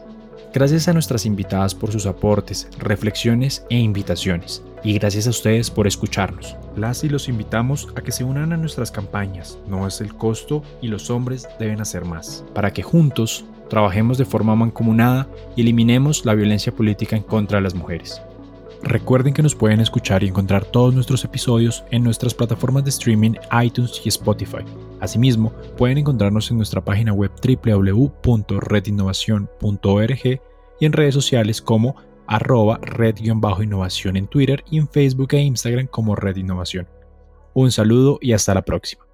Gracias 0.54 0.90
a 0.90 0.94
nuestras 0.94 1.26
invitadas 1.26 1.74
por 1.74 1.92
sus 1.92 2.06
aportes, 2.06 2.68
reflexiones 2.78 3.66
e 3.70 3.78
invitaciones. 3.78 4.62
Y 4.84 4.94
gracias 4.94 5.28
a 5.28 5.32
ustedes 5.32 5.70
por 5.70 5.88
escucharnos. 5.88 6.56
Las 6.76 7.04
y 7.04 7.10
los 7.10 7.30
invitamos 7.30 7.90
a 7.96 8.02
que 8.02 8.12
se 8.12 8.24
unan 8.24 8.54
a 8.54 8.58
nuestras 8.58 8.92
campañas. 8.92 9.60
No 9.68 9.86
es 9.86 10.02
el 10.02 10.16
costo 10.16 10.64
y 10.82 10.88
los 10.88 11.10
hombres 11.10 11.48
deben 11.60 11.82
hacer 11.82 12.06
más. 12.06 12.44
Para 12.54 12.74
que 12.74 12.82
juntos 12.82 13.46
trabajemos 13.70 14.18
de 14.18 14.26
forma 14.26 14.56
mancomunada 14.56 15.28
y 15.56 15.62
eliminemos 15.62 16.26
la 16.26 16.34
violencia 16.34 16.74
política 16.74 17.16
en 17.16 17.24
contra 17.24 17.60
de 17.60 17.64
las 17.64 17.76
mujeres. 17.76 18.22
Recuerden 18.84 19.36
que 19.36 19.44
nos 19.44 19.54
pueden 19.54 19.80
escuchar 19.80 20.24
y 20.24 20.28
encontrar 20.28 20.66
todos 20.66 20.96
nuestros 20.96 21.24
episodios 21.24 21.84
en 21.92 22.04
nuestras 22.04 22.34
plataformas 22.34 22.84
de 22.84 22.90
streaming 22.90 23.34
iTunes 23.64 24.02
y 24.04 24.10
Spotify. 24.10 24.66
Asimismo, 25.00 25.54
pueden 25.78 26.00
encontrarnos 26.00 26.50
en 26.50 26.58
nuestra 26.58 26.84
página 26.84 27.14
web 27.14 27.30
www.redinnovación.org 27.44 30.42
y 30.80 30.86
en 30.86 30.94
redes 30.94 31.14
sociales 31.14 31.62
como 31.62 31.96
arroba 32.32 32.80
red-innovación 32.82 34.16
en 34.16 34.28
Twitter 34.28 34.64
y 34.72 34.78
en 34.78 34.88
Facebook 34.88 35.34
e 35.34 35.42
Instagram 35.42 35.88
como 35.88 36.16
Red 36.16 36.38
Innovación. 36.38 36.88
Un 37.54 37.72
saludo 37.72 38.20
y 38.22 38.32
hasta 38.32 38.54
la 38.54 38.62
próxima. 38.62 39.11